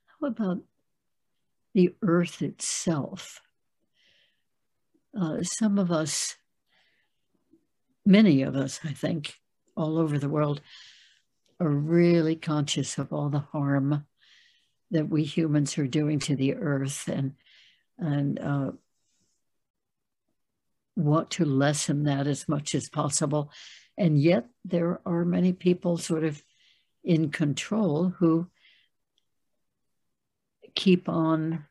how 0.08 0.28
about 0.28 0.60
the 1.74 1.96
earth 2.02 2.42
itself? 2.42 3.42
Uh, 5.20 5.42
some 5.44 5.80
of 5.80 5.92
us, 5.92 6.36
many 8.06 8.42
of 8.42 8.56
us, 8.56 8.80
I 8.84 8.92
think, 8.92 9.34
all 9.76 9.98
over 9.98 10.18
the 10.18 10.30
world, 10.30 10.62
are 11.60 11.70
really 11.70 12.36
conscious 12.36 12.98
of 12.98 13.12
all 13.12 13.30
the 13.30 13.40
harm 13.40 14.06
that 14.92 15.10
we 15.10 15.24
humans 15.24 15.78
are 15.78 15.88
doing 15.88 16.20
to 16.20 16.36
the 16.36 16.56
earth 16.56 17.08
and 17.08 17.34
and 17.98 18.40
uh, 18.40 18.72
want 20.96 21.32
to 21.32 21.46
lessen 21.46 22.04
that 22.04 22.28
as 22.28 22.48
much 22.48 22.74
as 22.74 22.90
possible 22.90 23.52
and 24.00 24.18
yet, 24.18 24.46
there 24.64 25.02
are 25.06 25.26
many 25.26 25.52
people 25.52 25.98
sort 25.98 26.24
of 26.24 26.42
in 27.04 27.32
control 27.32 28.08
who 28.08 28.48
keep 30.74 31.10
on 31.10 31.66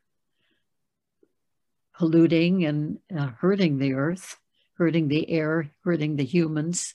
polluting 1.95 2.67
and 2.67 2.99
uh, 3.17 3.29
hurting 3.29 3.79
the 3.79 3.95
earth, 3.95 4.37
hurting 4.75 5.09
the 5.09 5.31
air, 5.31 5.71
hurting 5.85 6.17
the 6.17 6.25
humans. 6.25 6.95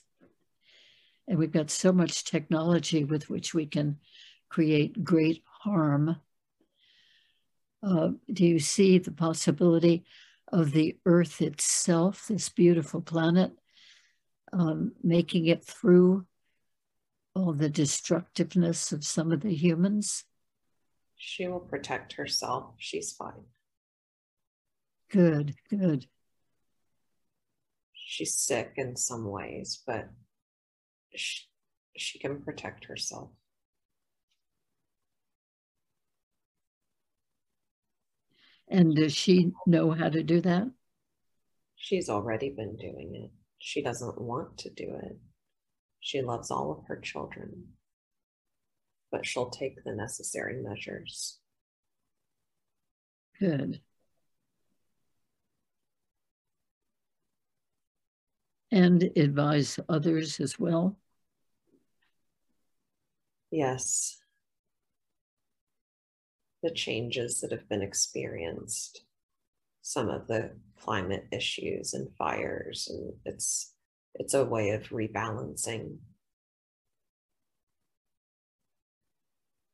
And 1.26 1.36
we've 1.36 1.50
got 1.50 1.68
so 1.68 1.92
much 1.92 2.24
technology 2.24 3.02
with 3.02 3.28
which 3.28 3.52
we 3.52 3.66
can 3.66 3.98
create 4.48 5.02
great 5.02 5.42
harm. 5.62 6.16
Uh, 7.82 8.10
do 8.32 8.46
you 8.46 8.60
see 8.60 8.98
the 8.98 9.10
possibility 9.10 10.04
of 10.52 10.70
the 10.70 10.96
earth 11.04 11.42
itself, 11.42 12.28
this 12.28 12.48
beautiful 12.48 13.00
planet, 13.00 13.50
um, 14.54 14.92
making 15.02 15.46
it 15.46 15.64
through 15.64 16.26
all 17.34 17.52
the 17.52 17.68
destructiveness 17.68 18.92
of 18.92 19.04
some 19.04 19.32
of 19.32 19.40
the 19.40 19.54
humans? 19.54 20.24
She 21.16 21.48
will 21.48 21.60
protect 21.60 22.14
herself. 22.14 22.74
She's 22.78 23.12
fine. 23.12 23.44
Good, 25.10 25.56
good. 25.68 26.06
She's 27.92 28.38
sick 28.38 28.74
in 28.76 28.96
some 28.96 29.28
ways, 29.28 29.82
but 29.84 30.08
she, 31.14 31.42
she 31.96 32.18
can 32.18 32.42
protect 32.42 32.84
herself. 32.84 33.30
And 38.68 38.94
does 38.94 39.14
she 39.14 39.52
know 39.66 39.90
how 39.90 40.08
to 40.08 40.22
do 40.22 40.40
that? 40.42 40.70
She's 41.76 42.08
already 42.08 42.50
been 42.50 42.76
doing 42.76 43.14
it. 43.14 43.30
She 43.66 43.80
doesn't 43.80 44.20
want 44.20 44.58
to 44.58 44.68
do 44.68 44.94
it. 45.02 45.16
She 45.98 46.20
loves 46.20 46.50
all 46.50 46.70
of 46.70 46.84
her 46.86 47.00
children, 47.00 47.68
but 49.10 49.24
she'll 49.24 49.48
take 49.48 49.82
the 49.82 49.94
necessary 49.94 50.62
measures. 50.62 51.38
Good. 53.40 53.80
And 58.70 59.02
advise 59.16 59.80
others 59.88 60.40
as 60.40 60.58
well? 60.58 60.98
Yes. 63.50 64.18
The 66.62 66.70
changes 66.70 67.40
that 67.40 67.50
have 67.50 67.66
been 67.70 67.82
experienced 67.82 69.03
some 69.86 70.08
of 70.08 70.26
the 70.26 70.50
climate 70.80 71.26
issues 71.30 71.92
and 71.92 72.08
fires 72.16 72.88
and 72.90 73.12
it's 73.26 73.74
it's 74.14 74.32
a 74.32 74.44
way 74.44 74.70
of 74.70 74.84
rebalancing. 74.88 75.98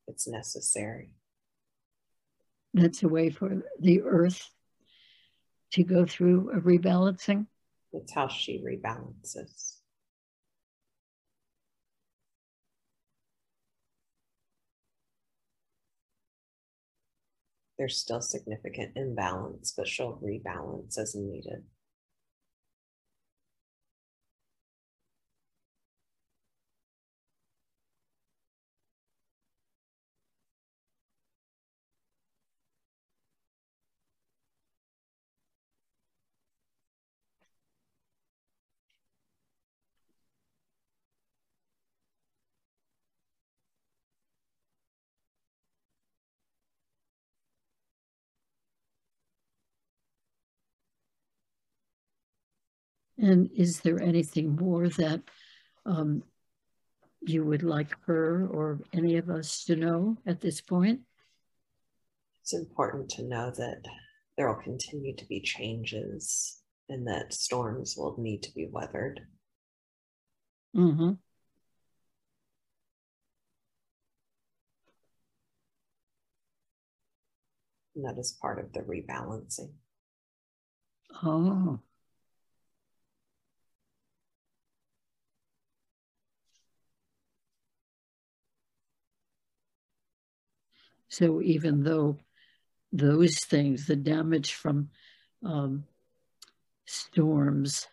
It's 0.09 0.27
necessary. 0.27 1.11
That's 2.75 3.03
a 3.05 3.09
way 3.09 3.31
for 3.31 3.63
the 3.79 4.01
earth 4.03 4.49
to 5.73 5.85
go 5.85 6.07
through 6.07 6.51
a 6.55 6.61
rebalancing? 6.61 7.47
That's 7.93 8.13
how 8.13 8.27
she 8.27 8.65
rebalances 8.65 9.80
there's 17.81 17.97
still 17.97 18.21
significant 18.21 18.93
imbalance, 18.95 19.73
but 19.75 19.89
she'll 19.89 20.21
rebalance 20.23 20.99
as 20.99 21.15
needed. 21.15 21.63
And 53.21 53.51
is 53.55 53.81
there 53.81 54.01
anything 54.01 54.57
more 54.57 54.89
that 54.89 55.21
um, 55.85 56.23
you 57.21 57.45
would 57.45 57.63
like 57.63 57.95
her 58.07 58.47
or 58.47 58.81
any 58.95 59.19
of 59.19 59.29
us 59.29 59.65
to 59.65 59.77
know 59.77 60.17
at 60.27 60.41
this 60.41 60.63
point? 60.63 61.01
It's 62.43 62.55
important 62.55 63.11
to 63.11 63.23
know 63.25 63.51
that 63.51 63.83
there 64.39 64.49
will 64.49 64.63
continue 64.63 65.15
to 65.17 65.27
be 65.27 65.43
changes 65.43 66.63
and 66.89 67.07
that 67.07 67.35
storms 67.35 67.95
will 67.95 68.17
need 68.19 68.43
to 68.45 68.55
be 68.55 68.69
weathered. 68.73 69.21
Mm-hmm. 70.75 71.13
And 77.97 78.05
that 78.05 78.19
is 78.19 78.39
part 78.41 78.59
of 78.59 78.73
the 78.73 78.81
rebalancing. 78.81 79.73
Oh. 81.23 81.81
So 91.11 91.43
even 91.43 91.83
though 91.83 92.19
those 92.93 93.37
things, 93.45 93.87
the 93.87 93.97
damage 93.97 94.55
from 94.55 94.91
um, 95.45 95.85
storms, 96.87 97.89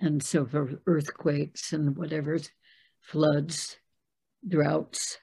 and 0.00 0.22
so 0.22 0.46
for 0.46 0.80
earthquakes 0.86 1.74
and 1.74 1.96
whatever, 1.96 2.38
floods, 3.02 3.76
droughts, 4.48 5.18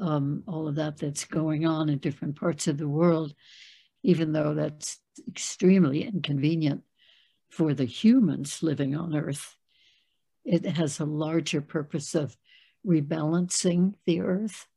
um, 0.00 0.42
all 0.48 0.66
of 0.66 0.76
that 0.76 0.96
that's 0.96 1.26
going 1.26 1.66
on 1.66 1.90
in 1.90 1.98
different 1.98 2.36
parts 2.36 2.66
of 2.66 2.78
the 2.78 2.88
world, 2.88 3.34
even 4.02 4.32
though 4.32 4.54
that's 4.54 5.00
extremely 5.28 6.02
inconvenient 6.02 6.82
for 7.50 7.74
the 7.74 7.84
humans 7.84 8.62
living 8.62 8.96
on 8.96 9.14
Earth, 9.14 9.54
it 10.46 10.64
has 10.64 10.98
a 10.98 11.04
larger 11.04 11.60
purpose 11.60 12.14
of 12.14 12.36
rebalancing 12.86 13.94
the 14.06 14.20
earth? 14.20 14.68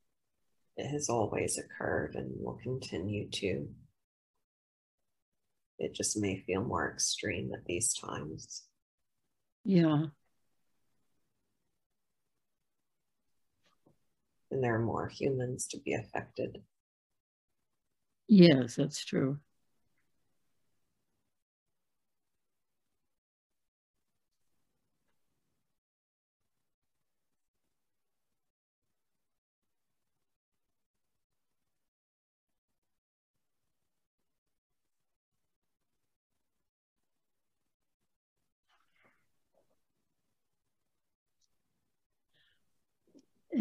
It 0.76 0.88
has 0.88 1.10
always 1.10 1.57
occurred 1.57 2.16
and 2.16 2.32
will 2.43 2.60
continue 2.64 3.30
to. 3.30 3.68
It 5.78 5.93
just 5.93 6.18
may 6.18 6.43
feel 6.45 6.64
more 6.64 6.91
extreme 6.91 7.51
at 7.53 7.66
these 7.66 7.93
times. 7.93 8.64
Yeah. 9.64 10.05
And 14.51 14.64
there 14.64 14.76
are 14.76 14.80
more 14.80 15.07
humans 15.07 15.68
to 15.68 15.78
be 15.78 15.93
affected. 15.93 16.64
Yes, 18.28 18.76
that's 18.76 19.05
true. 19.05 19.39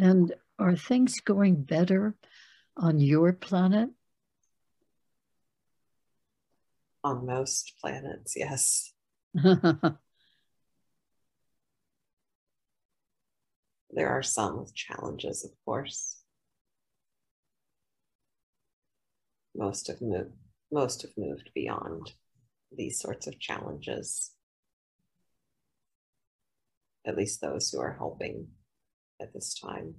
And 0.01 0.33
are 0.61 0.77
things 0.77 1.19
going 1.21 1.65
better 1.65 2.15
on 2.77 3.01
your 3.01 3.33
planet? 3.33 3.91
On 7.03 7.27
most 7.27 7.73
planets, 7.81 8.35
yes. 8.37 8.93
there 9.35 9.99
are 14.09 14.23
some 14.23 14.61
with 14.61 14.73
challenges, 14.73 15.45
of 15.45 15.51
course. 15.65 16.23
Most 19.57 19.89
have 19.89 20.01
moved 20.01 20.31
most 20.71 21.03
have 21.03 21.17
moved 21.17 21.51
beyond 21.55 22.13
these 22.71 23.01
sorts 23.01 23.27
of 23.27 23.41
challenges. 23.41 24.33
At 27.05 27.17
least 27.17 27.41
those 27.41 27.71
who 27.71 27.81
are 27.81 27.95
helping 27.95 28.49
at 29.21 29.33
this 29.33 29.55
time. 29.55 29.95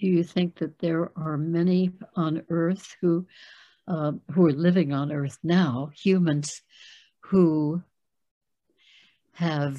Do 0.00 0.06
you 0.06 0.24
think 0.24 0.58
that 0.58 0.78
there 0.78 1.10
are 1.16 1.36
many 1.36 1.92
on 2.16 2.42
Earth 2.48 2.96
who 3.00 3.26
uh, 3.86 4.12
who 4.30 4.46
are 4.46 4.52
living 4.52 4.92
on 4.92 5.10
Earth 5.10 5.38
now, 5.42 5.90
humans 5.94 6.62
who 7.20 7.82
have 9.32 9.76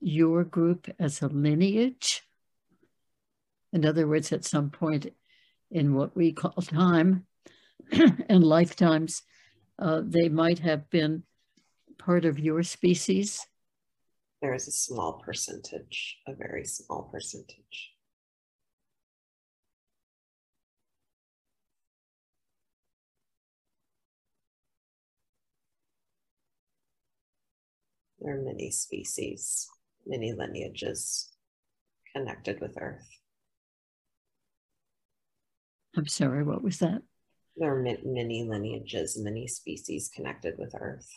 your 0.00 0.44
group 0.44 0.88
as 0.98 1.22
a 1.22 1.28
lineage. 1.28 2.22
In 3.72 3.84
other 3.84 4.06
words, 4.08 4.32
at 4.32 4.44
some 4.44 4.70
point 4.70 5.12
in 5.70 5.94
what 5.94 6.16
we 6.16 6.32
call 6.32 6.62
time 6.62 7.26
and 7.92 8.42
lifetimes, 8.42 9.22
uh, 9.78 10.02
they 10.04 10.28
might 10.28 10.58
have 10.58 10.90
been 10.90 11.22
part 11.98 12.24
of 12.24 12.38
your 12.38 12.62
species. 12.62 13.46
There 14.42 14.54
is 14.54 14.66
a 14.66 14.72
small 14.72 15.22
percentage, 15.24 16.18
a 16.26 16.34
very 16.34 16.64
small 16.64 17.08
percentage. 17.12 17.92
There 28.18 28.38
are 28.38 28.42
many 28.42 28.70
species 28.70 29.68
many 30.06 30.32
lineages 30.32 31.30
connected 32.14 32.60
with 32.60 32.76
Earth. 32.80 33.08
I'm 35.96 36.06
sorry, 36.06 36.44
what 36.44 36.62
was 36.62 36.78
that? 36.78 37.02
There 37.56 37.74
are 37.76 37.82
many 37.82 38.44
lineages, 38.48 39.18
many 39.18 39.46
species 39.46 40.10
connected 40.14 40.54
with 40.58 40.72
Earth. 40.78 41.08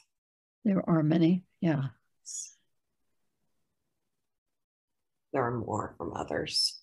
There 0.66 0.88
are 0.90 1.04
many, 1.04 1.44
yeah. 1.62 1.84
There 5.32 5.44
are 5.44 5.58
more 5.58 5.96
from 5.98 6.14
others. 6.14 6.80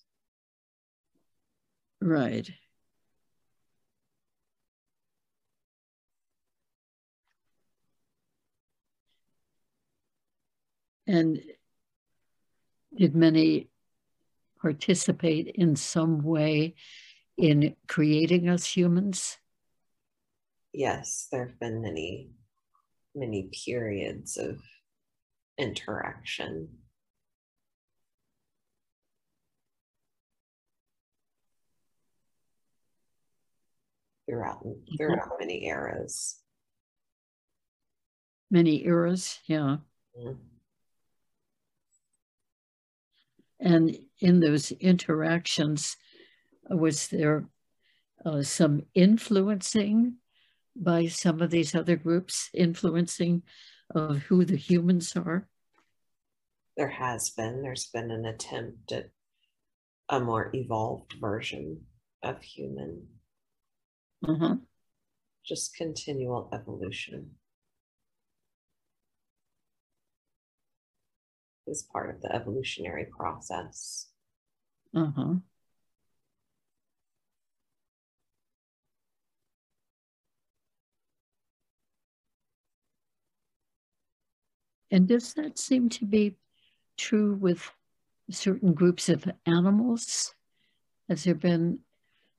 Right. 2.01 2.49
And 11.07 11.41
did 12.95 13.15
many 13.15 13.69
participate 14.61 15.47
in 15.55 15.75
some 15.75 16.21
way 16.21 16.75
in 17.37 17.75
creating 17.87 18.49
us 18.49 18.65
humans? 18.65 19.37
Yes, 20.73 21.27
there 21.31 21.47
have 21.47 21.59
been 21.59 21.81
many, 21.81 22.29
many 23.15 23.49
periods 23.65 24.37
of 24.37 24.61
interaction. 25.57 26.69
Throughout, 34.29 34.65
throughout 34.97 35.39
many 35.39 35.65
eras. 35.65 36.39
Many 38.49 38.85
eras, 38.85 39.39
yeah. 39.47 39.77
Mm-hmm. 40.17 40.50
And 43.61 43.95
in 44.19 44.39
those 44.39 44.71
interactions, 44.71 45.95
was 46.69 47.07
there 47.07 47.45
uh, 48.25 48.41
some 48.41 48.83
influencing 48.95 50.15
by 50.75 51.07
some 51.07 51.41
of 51.41 51.51
these 51.51 51.75
other 51.75 51.95
groups, 51.95 52.49
influencing 52.53 53.43
of 53.93 54.17
who 54.17 54.45
the 54.45 54.57
humans 54.57 55.15
are? 55.15 55.47
There 56.75 56.89
has 56.89 57.29
been. 57.29 57.61
There's 57.61 57.87
been 57.87 58.09
an 58.09 58.25
attempt 58.25 58.91
at 58.91 59.09
a 60.09 60.19
more 60.19 60.49
evolved 60.53 61.13
version 61.19 61.81
of 62.23 62.41
human. 62.41 63.07
Uh-huh. 64.27 64.55
Just 65.45 65.75
continual 65.75 66.49
evolution 66.53 67.31
is 71.67 71.87
part 71.91 72.13
of 72.13 72.21
the 72.21 72.33
evolutionary 72.33 73.07
process. 73.17 74.07
Uh-huh. 74.95 75.35
And 84.91 85.07
does 85.07 85.33
that 85.35 85.57
seem 85.57 85.87
to 85.89 86.05
be 86.05 86.35
true 86.97 87.35
with 87.35 87.71
certain 88.29 88.73
groups 88.73 89.07
of 89.07 89.25
animals? 89.45 90.35
Has 91.07 91.23
there 91.23 91.35
been 91.35 91.79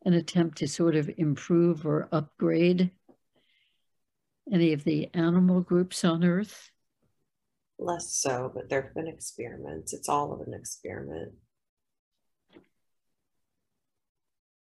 an 0.05 0.13
attempt 0.15 0.59
to 0.59 0.69
sort 0.69 0.97
of 0.97 1.11
improve 1.17 1.87
or 1.87 2.09
upgrade 2.13 2.91
any 4.53 4.73
of 4.73 4.85
the 4.85 5.09
animal 5.15 5.61
groups 5.61 6.05
on 6.05 6.25
Earth? 6.25 6.72
Less 7.85 8.15
so, 8.15 8.51
but 8.55 8.69
there 8.69 8.83
have 8.83 8.95
been 8.95 9.09
experiments. 9.09 9.93
It's 9.93 10.09
all 10.09 10.33
of 10.33 10.47
an 10.47 10.55
experiment. 10.55 11.33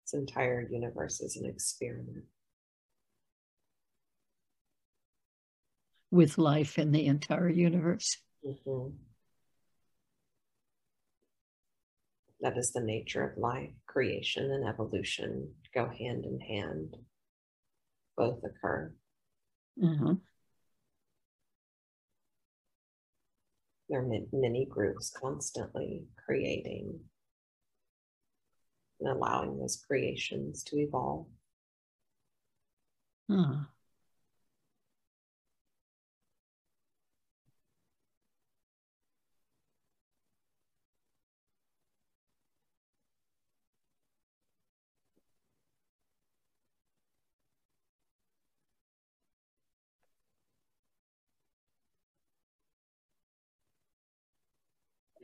This 0.05 0.15
entire 0.15 0.67
universe 0.69 1.21
is 1.21 1.37
an 1.37 1.47
experiment. 1.47 2.25
with 6.11 6.39
life 6.39 6.79
in 6.79 6.93
the 6.93 7.07
entire 7.07 7.49
universe. 7.49 8.17
Mm-hmm. 8.45 8.97
That 12.41 12.57
is 12.57 12.73
the 12.73 12.81
nature 12.81 13.25
of 13.25 13.39
life. 13.39 13.71
Creation 13.87 14.51
and 14.51 14.69
evolution 14.69 15.53
go 15.75 15.89
hand 15.89 16.25
in 16.25 16.41
hand, 16.41 16.97
both 18.17 18.39
occur. 18.45 18.93
Uh-huh. 19.83 20.15
There 23.89 24.01
are 24.01 24.21
many 24.33 24.65
groups 24.65 25.11
constantly 25.11 26.07
creating 26.25 26.99
and 29.01 29.09
allowing 29.09 29.59
those 29.59 29.77
creations 29.77 30.63
to 30.65 30.79
evolve. 30.79 31.27
Huh. 33.31 33.65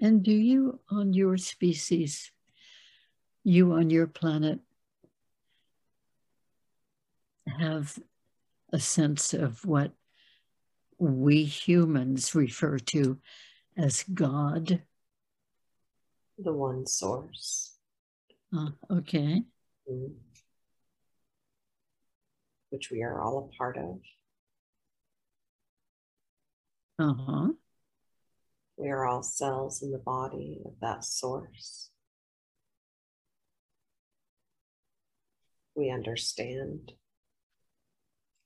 And 0.02 0.24
do 0.24 0.32
you 0.32 0.80
on 0.90 1.12
your 1.12 1.36
species, 1.36 2.32
you 3.44 3.72
on 3.72 3.88
your 3.88 4.08
planet, 4.08 4.58
have 7.46 7.96
a 8.72 8.80
sense 8.80 9.32
of 9.32 9.64
what 9.64 9.92
we 10.98 11.44
humans 11.44 12.34
refer 12.34 12.78
to 12.78 13.18
as 13.76 14.04
God? 14.12 14.82
The 16.36 16.52
one 16.52 16.84
source. 16.84 17.76
Uh, 18.52 18.70
okay. 18.90 19.44
Mm-hmm. 19.88 20.14
Which 22.70 22.90
we 22.90 23.04
are 23.04 23.20
all 23.20 23.48
a 23.52 23.56
part 23.56 23.76
of. 23.76 24.00
Uh 26.98 27.14
huh. 27.14 27.48
We 28.82 28.88
are 28.88 29.06
all 29.06 29.22
cells 29.22 29.80
in 29.80 29.92
the 29.92 29.98
body 29.98 30.58
of 30.64 30.72
that 30.80 31.04
source. 31.04 31.90
We 35.76 35.88
understand 35.88 36.90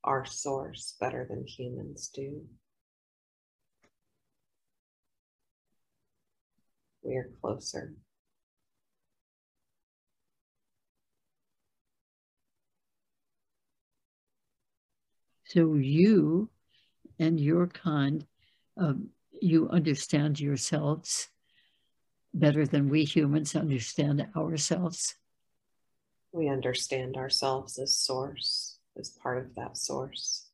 our 0.05 0.27
source 0.27 0.95
better 1.01 1.27
than 1.27 1.47
humans 1.47 2.11
do. 2.13 2.43
We 7.03 7.17
are 7.17 7.31
closer. 7.41 7.95
So 15.47 15.77
you 15.77 16.51
and 17.19 17.41
your 17.41 17.69
kind 17.69 18.27
you 19.41 19.69
understand 19.69 20.41
yourselves 20.41 21.29
better 22.35 22.67
than 22.67 22.89
we 22.89 23.05
humans 23.05 23.57
understand 23.57 24.27
ourselves. 24.37 25.15
We 26.33 26.49
understand 26.49 27.17
ourselves 27.17 27.79
as 27.79 27.97
source, 27.97 28.79
as 28.99 29.11
part 29.11 29.39
of 29.39 29.55
that 29.55 29.77
source. 29.77 30.51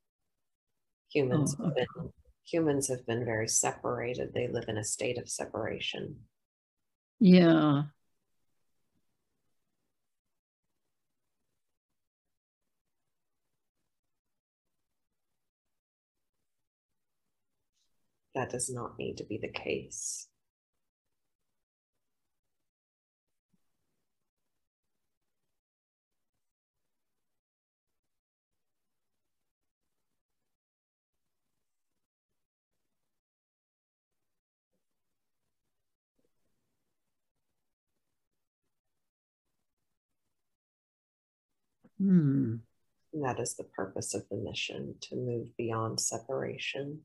Humans 1.13 1.57
oh, 1.59 1.67
okay. 1.67 1.81
have 1.81 1.89
been 1.97 2.13
humans 2.45 2.89
have 2.89 3.07
been 3.07 3.25
very 3.25 3.49
separated. 3.49 4.33
They 4.33 4.49
live 4.49 4.65
in 4.69 4.77
a 4.77 4.85
state 4.85 5.19
of 5.19 5.29
separation. 5.29 6.17
Yeah. 7.19 7.85
That 18.35 18.51
does 18.51 18.71
not 18.71 18.99
need 18.99 19.17
to 19.19 19.25
be 19.25 19.39
the 19.39 19.49
case. 19.49 20.29
Hmm. 42.03 42.57
That 43.13 43.39
is 43.39 43.55
the 43.55 43.65
purpose 43.65 44.15
of 44.15 44.29
the 44.29 44.37
mission 44.37 44.97
to 45.03 45.17
move 45.17 45.57
beyond 45.57 46.01
separation. 46.01 47.03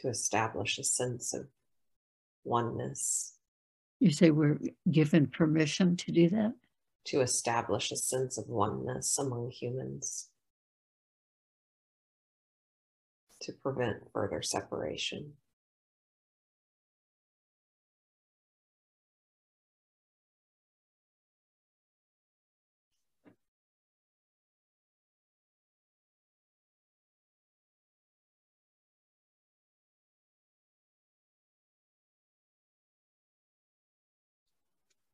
To 0.00 0.08
establish 0.08 0.78
a 0.78 0.84
sense 0.84 1.34
of 1.34 1.46
oneness. 2.44 3.34
You 3.98 4.10
say 4.10 4.30
we're 4.30 4.58
given 4.90 5.26
permission 5.26 5.96
to 5.96 6.12
do 6.12 6.28
that? 6.30 6.54
To 7.06 7.20
establish 7.20 7.90
a 7.90 7.96
sense 7.96 8.38
of 8.38 8.48
oneness 8.48 9.18
among 9.18 9.50
humans, 9.50 10.28
to 13.42 13.52
prevent 13.52 14.10
further 14.12 14.42
separation. 14.42 15.32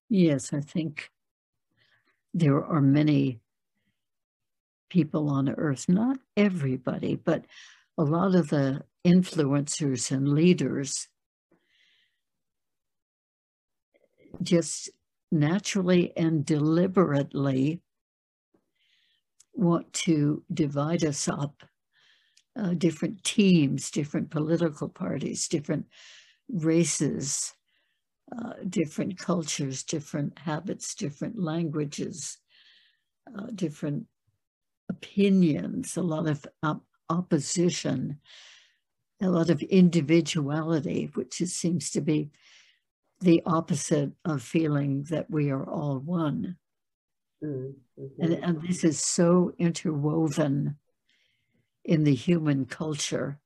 Yes, 0.08 0.52
I 0.52 0.60
think 0.60 1.10
there 2.34 2.64
are 2.64 2.80
many 2.80 3.40
people 4.90 5.28
on 5.28 5.48
earth, 5.48 5.88
not 5.88 6.18
everybody, 6.36 7.16
but 7.16 7.44
a 7.98 8.02
lot 8.04 8.34
of 8.34 8.48
the 8.50 8.84
influencers 9.04 10.10
and 10.10 10.28
leaders 10.28 11.08
just 14.42 14.90
naturally 15.30 16.12
and 16.16 16.44
deliberately 16.44 17.80
want 19.54 19.92
to 19.92 20.42
divide 20.52 21.04
us 21.04 21.28
up 21.28 21.62
uh, 22.56 22.70
different 22.74 23.24
teams, 23.24 23.90
different 23.90 24.30
political 24.30 24.88
parties, 24.88 25.48
different 25.48 25.86
races, 26.50 27.54
uh, 28.36 28.54
different 28.68 29.18
cultures, 29.18 29.84
different 29.84 30.38
habits, 30.38 30.94
different 30.94 31.38
languages, 31.38 32.38
uh, 33.36 33.46
different 33.54 34.06
opinions, 34.88 35.96
a 35.96 36.02
lot 36.02 36.26
of 36.26 36.44
op- 36.62 36.84
opposition, 37.08 38.18
a 39.22 39.28
lot 39.28 39.50
of 39.50 39.62
individuality, 39.62 41.10
which 41.14 41.40
is, 41.40 41.54
seems 41.54 41.90
to 41.90 42.00
be 42.00 42.30
the 43.20 43.42
opposite 43.46 44.12
of 44.24 44.42
feeling 44.42 45.04
that 45.04 45.30
we 45.30 45.50
are 45.50 45.64
all 45.64 45.98
one. 45.98 46.56
Mm-hmm. 47.42 48.22
And, 48.22 48.32
and 48.34 48.62
this 48.62 48.84
is 48.84 48.98
so 48.98 49.52
interwoven 49.58 50.76
in 51.84 52.04
the 52.04 52.14
human 52.14 52.66
culture. 52.66 53.38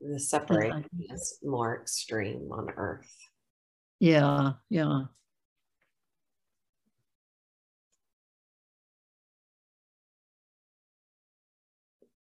The 0.00 0.18
separation 0.18 0.86
is 1.10 1.38
more 1.42 1.80
extreme 1.80 2.50
on 2.50 2.68
earth. 2.76 3.14
Yeah, 4.02 4.54
yeah. 4.68 5.02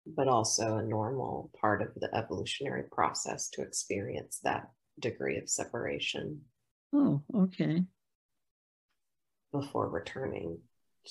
But 0.05 0.27
also 0.27 0.75
a 0.75 0.83
normal 0.83 1.51
part 1.61 1.81
of 1.81 1.93
the 1.95 2.13
evolutionary 2.13 2.83
process 2.91 3.47
to 3.51 3.61
experience 3.61 4.41
that 4.43 4.71
degree 4.99 5.37
of 5.37 5.49
separation. 5.49 6.41
Oh, 6.91 7.21
okay. 7.33 7.85
Before 9.53 9.87
returning 9.87 10.59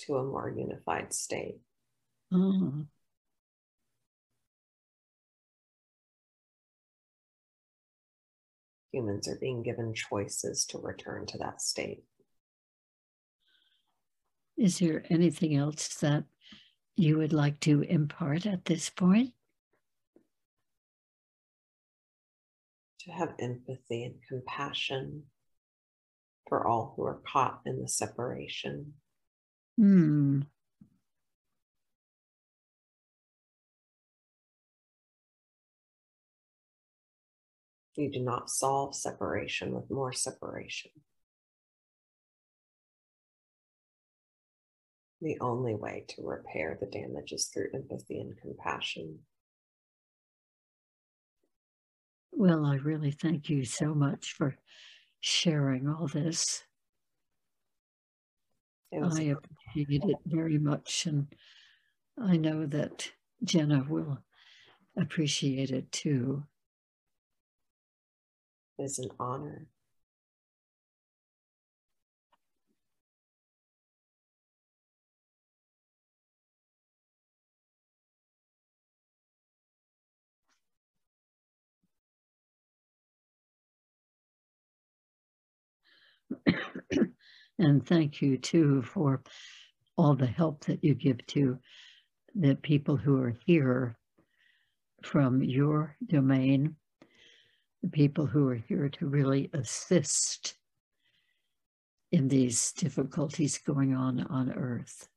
to 0.05 0.17
a 0.17 0.23
more 0.23 0.53
unified 0.55 1.15
state. 1.15 1.61
Oh. 2.31 2.85
Humans 8.93 9.29
are 9.29 9.39
being 9.41 9.63
given 9.63 9.95
choices 9.95 10.67
to 10.67 10.79
return 10.79 11.27
to 11.27 11.39
that 11.39 11.61
state. 11.61 12.05
Is 14.57 14.79
there 14.79 15.05
anything 15.09 15.57
else 15.57 15.89
that 15.97 16.25
you 16.97 17.19
would 17.19 17.33
like 17.33 17.59
to 17.61 17.83
impart 17.83 18.47
at 18.47 18.67
this 18.67 18.91
point? 18.91 19.33
To 23.01 23.11
have 23.11 23.35
empathy 23.41 24.05
and 24.05 24.15
compassion 24.29 25.25
for 26.49 26.67
all 26.67 26.93
who 26.95 27.05
are 27.05 27.23
caught 27.27 27.61
in 27.65 27.81
the 27.81 27.89
separation. 27.89 28.93
Hmm. 29.79 30.43
You 38.03 38.11
do 38.11 38.19
not 38.21 38.51
solve 38.51 38.97
separation 38.97 39.73
with 39.73 39.89
more 39.89 40.13
separation. 40.13 40.91
The 45.21 45.39
only 45.41 45.77
way 45.77 46.05
to 46.09 46.27
repair 46.27 46.77
the 46.81 46.89
damage 46.89 47.31
is 47.31 47.47
through 47.47 47.69
empathy 47.73 48.19
and 48.19 48.37
compassion. 48.37 49.21
Well, 52.33 52.67
I 52.67 52.75
really 52.75 53.13
thank 53.13 53.49
you 53.49 53.65
so 53.65 53.95
much 53.95 54.33
for 54.33 54.57
sharing 55.21 55.89
all 55.89 56.09
this. 56.09 56.65
I 58.93 59.37
appreciate 59.77 60.03
it 60.03 60.17
very 60.27 60.59
much. 60.59 61.07
And 61.07 61.29
I 62.21 62.37
know 62.37 62.67
that 62.67 63.13
Jenna 63.45 63.87
will 63.89 64.19
appreciate 64.97 65.71
it 65.71 65.93
too 65.93 66.43
is 68.83 68.99
an 68.99 69.09
honor. 69.19 69.67
and 87.59 87.87
thank 87.87 88.21
you 88.21 88.37
too 88.39 88.83
for 88.83 89.23
all 89.97 90.15
the 90.15 90.27
help 90.27 90.65
that 90.65 90.83
you 90.83 90.95
give 90.95 91.25
to 91.27 91.59
the 92.35 92.55
people 92.57 92.97
who 92.97 93.21
are 93.21 93.37
here 93.47 93.97
from 95.03 95.43
your 95.43 95.97
domain 96.07 96.77
the 97.83 97.89
people 97.89 98.27
who 98.27 98.49
are 98.49 98.55
here 98.69 98.89
to 98.89 99.07
really 99.07 99.51
assist 99.53 100.55
in 102.13 102.29
these 102.29 102.73
difficulties 102.73 103.59
going 103.59 103.95
on 103.95 104.21
on 104.29 104.53
earth. 104.53 105.09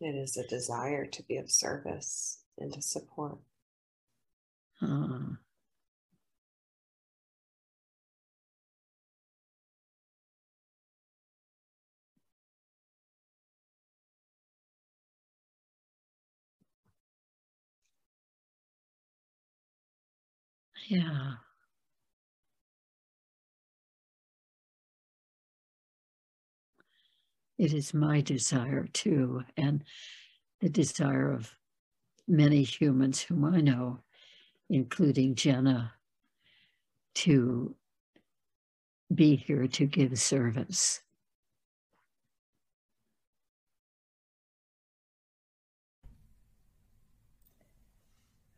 It 0.00 0.14
is 0.16 0.36
a 0.36 0.46
desire 0.48 1.06
to 1.06 1.22
be 1.22 1.36
of 1.36 1.50
service 1.50 2.42
and 2.58 2.72
to 2.72 2.82
support. 2.82 3.38
Uh, 4.82 5.36
Yeah. 20.88 21.34
It 27.56 27.72
is 27.72 27.94
my 27.94 28.20
desire 28.20 28.86
too, 28.92 29.44
and 29.56 29.84
the 30.60 30.68
desire 30.68 31.32
of 31.32 31.54
many 32.26 32.64
humans 32.64 33.22
whom 33.22 33.44
I 33.44 33.60
know, 33.60 34.00
including 34.68 35.36
Jenna, 35.36 35.94
to 37.16 37.76
be 39.14 39.36
here 39.36 39.68
to 39.68 39.86
give 39.86 40.18
service. 40.18 41.03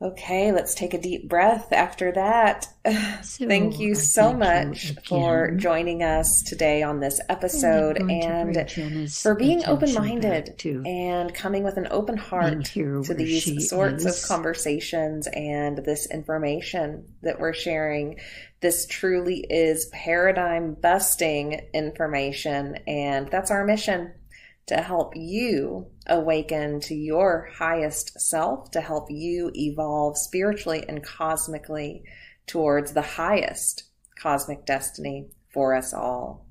Okay, 0.01 0.53
let's 0.53 0.75
take 0.75 0.93
a 0.93 1.01
deep 1.01 1.27
breath 1.27 1.73
after 1.73 2.13
that. 2.13 2.69
So 3.23 3.49
thank 3.49 3.81
you 3.81 3.97
so 3.97 4.33
much 4.33 4.93
for 5.09 5.51
joining 5.51 6.05
us 6.05 6.43
today 6.43 6.85
on 6.85 7.01
this 7.01 7.21
episode 7.29 7.99
and 7.99 9.11
for 9.11 9.35
being 9.35 9.65
open 9.67 9.93
minded 9.93 10.63
and 10.65 11.35
coming 11.35 11.65
with 11.65 11.77
an 11.77 11.89
open 11.91 12.17
heart 12.17 12.67
to 12.67 13.03
these 13.03 13.69
sorts 13.69 14.05
is. 14.05 14.23
of 14.23 14.29
conversations 14.29 15.27
and 15.27 15.79
this 15.79 16.09
information 16.11 17.09
that 17.23 17.41
we're 17.41 17.53
sharing. 17.53 18.21
This 18.61 18.87
truly 18.87 19.45
is 19.51 19.91
paradigm 19.93 20.75
busting 20.75 21.69
information, 21.75 22.77
and 22.87 23.29
that's 23.29 23.51
our 23.51 23.65
mission 23.65 24.13
to 24.67 24.77
help 24.77 25.15
you 25.15 25.87
awaken 26.07 26.81
to 26.81 26.95
your 26.95 27.49
highest 27.57 28.21
self, 28.21 28.71
to 28.73 28.81
help 28.81 29.11
you 29.11 29.51
evolve 29.55 30.19
spiritually 30.19 30.85
and 30.89 31.05
cosmically 31.05 32.03
towards 32.47 32.93
the 32.93 33.03
highest 33.03 33.85
cosmic 34.21 34.67
destiny 34.67 35.27
for 35.53 35.75
us 35.75 35.95
all. 35.95 36.47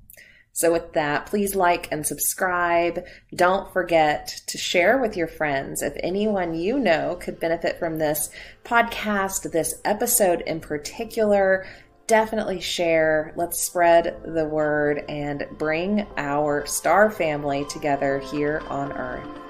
So, 0.52 0.72
with 0.72 0.94
that, 0.94 1.26
please 1.26 1.54
like 1.54 1.92
and 1.92 2.06
subscribe. 2.06 3.04
Don't 3.34 3.70
forget 3.74 4.40
to 4.46 4.56
share 4.56 4.96
with 4.96 5.14
your 5.14 5.28
friends 5.28 5.82
if 5.82 5.92
anyone 6.00 6.54
you 6.54 6.78
know 6.78 7.18
could 7.20 7.38
benefit 7.38 7.78
from 7.78 7.98
this 7.98 8.30
podcast, 8.64 9.52
this 9.52 9.74
episode 9.84 10.40
in 10.40 10.60
particular 10.60 11.66
definitely 12.06 12.60
share. 12.60 13.32
Let's 13.36 13.58
spread 13.58 14.20
the 14.24 14.44
word 14.44 15.04
and 15.08 15.46
bring 15.58 16.06
our 16.16 16.66
star 16.66 17.10
family 17.10 17.64
together 17.66 18.18
here 18.18 18.62
on 18.68 18.92
earth. 18.92 19.45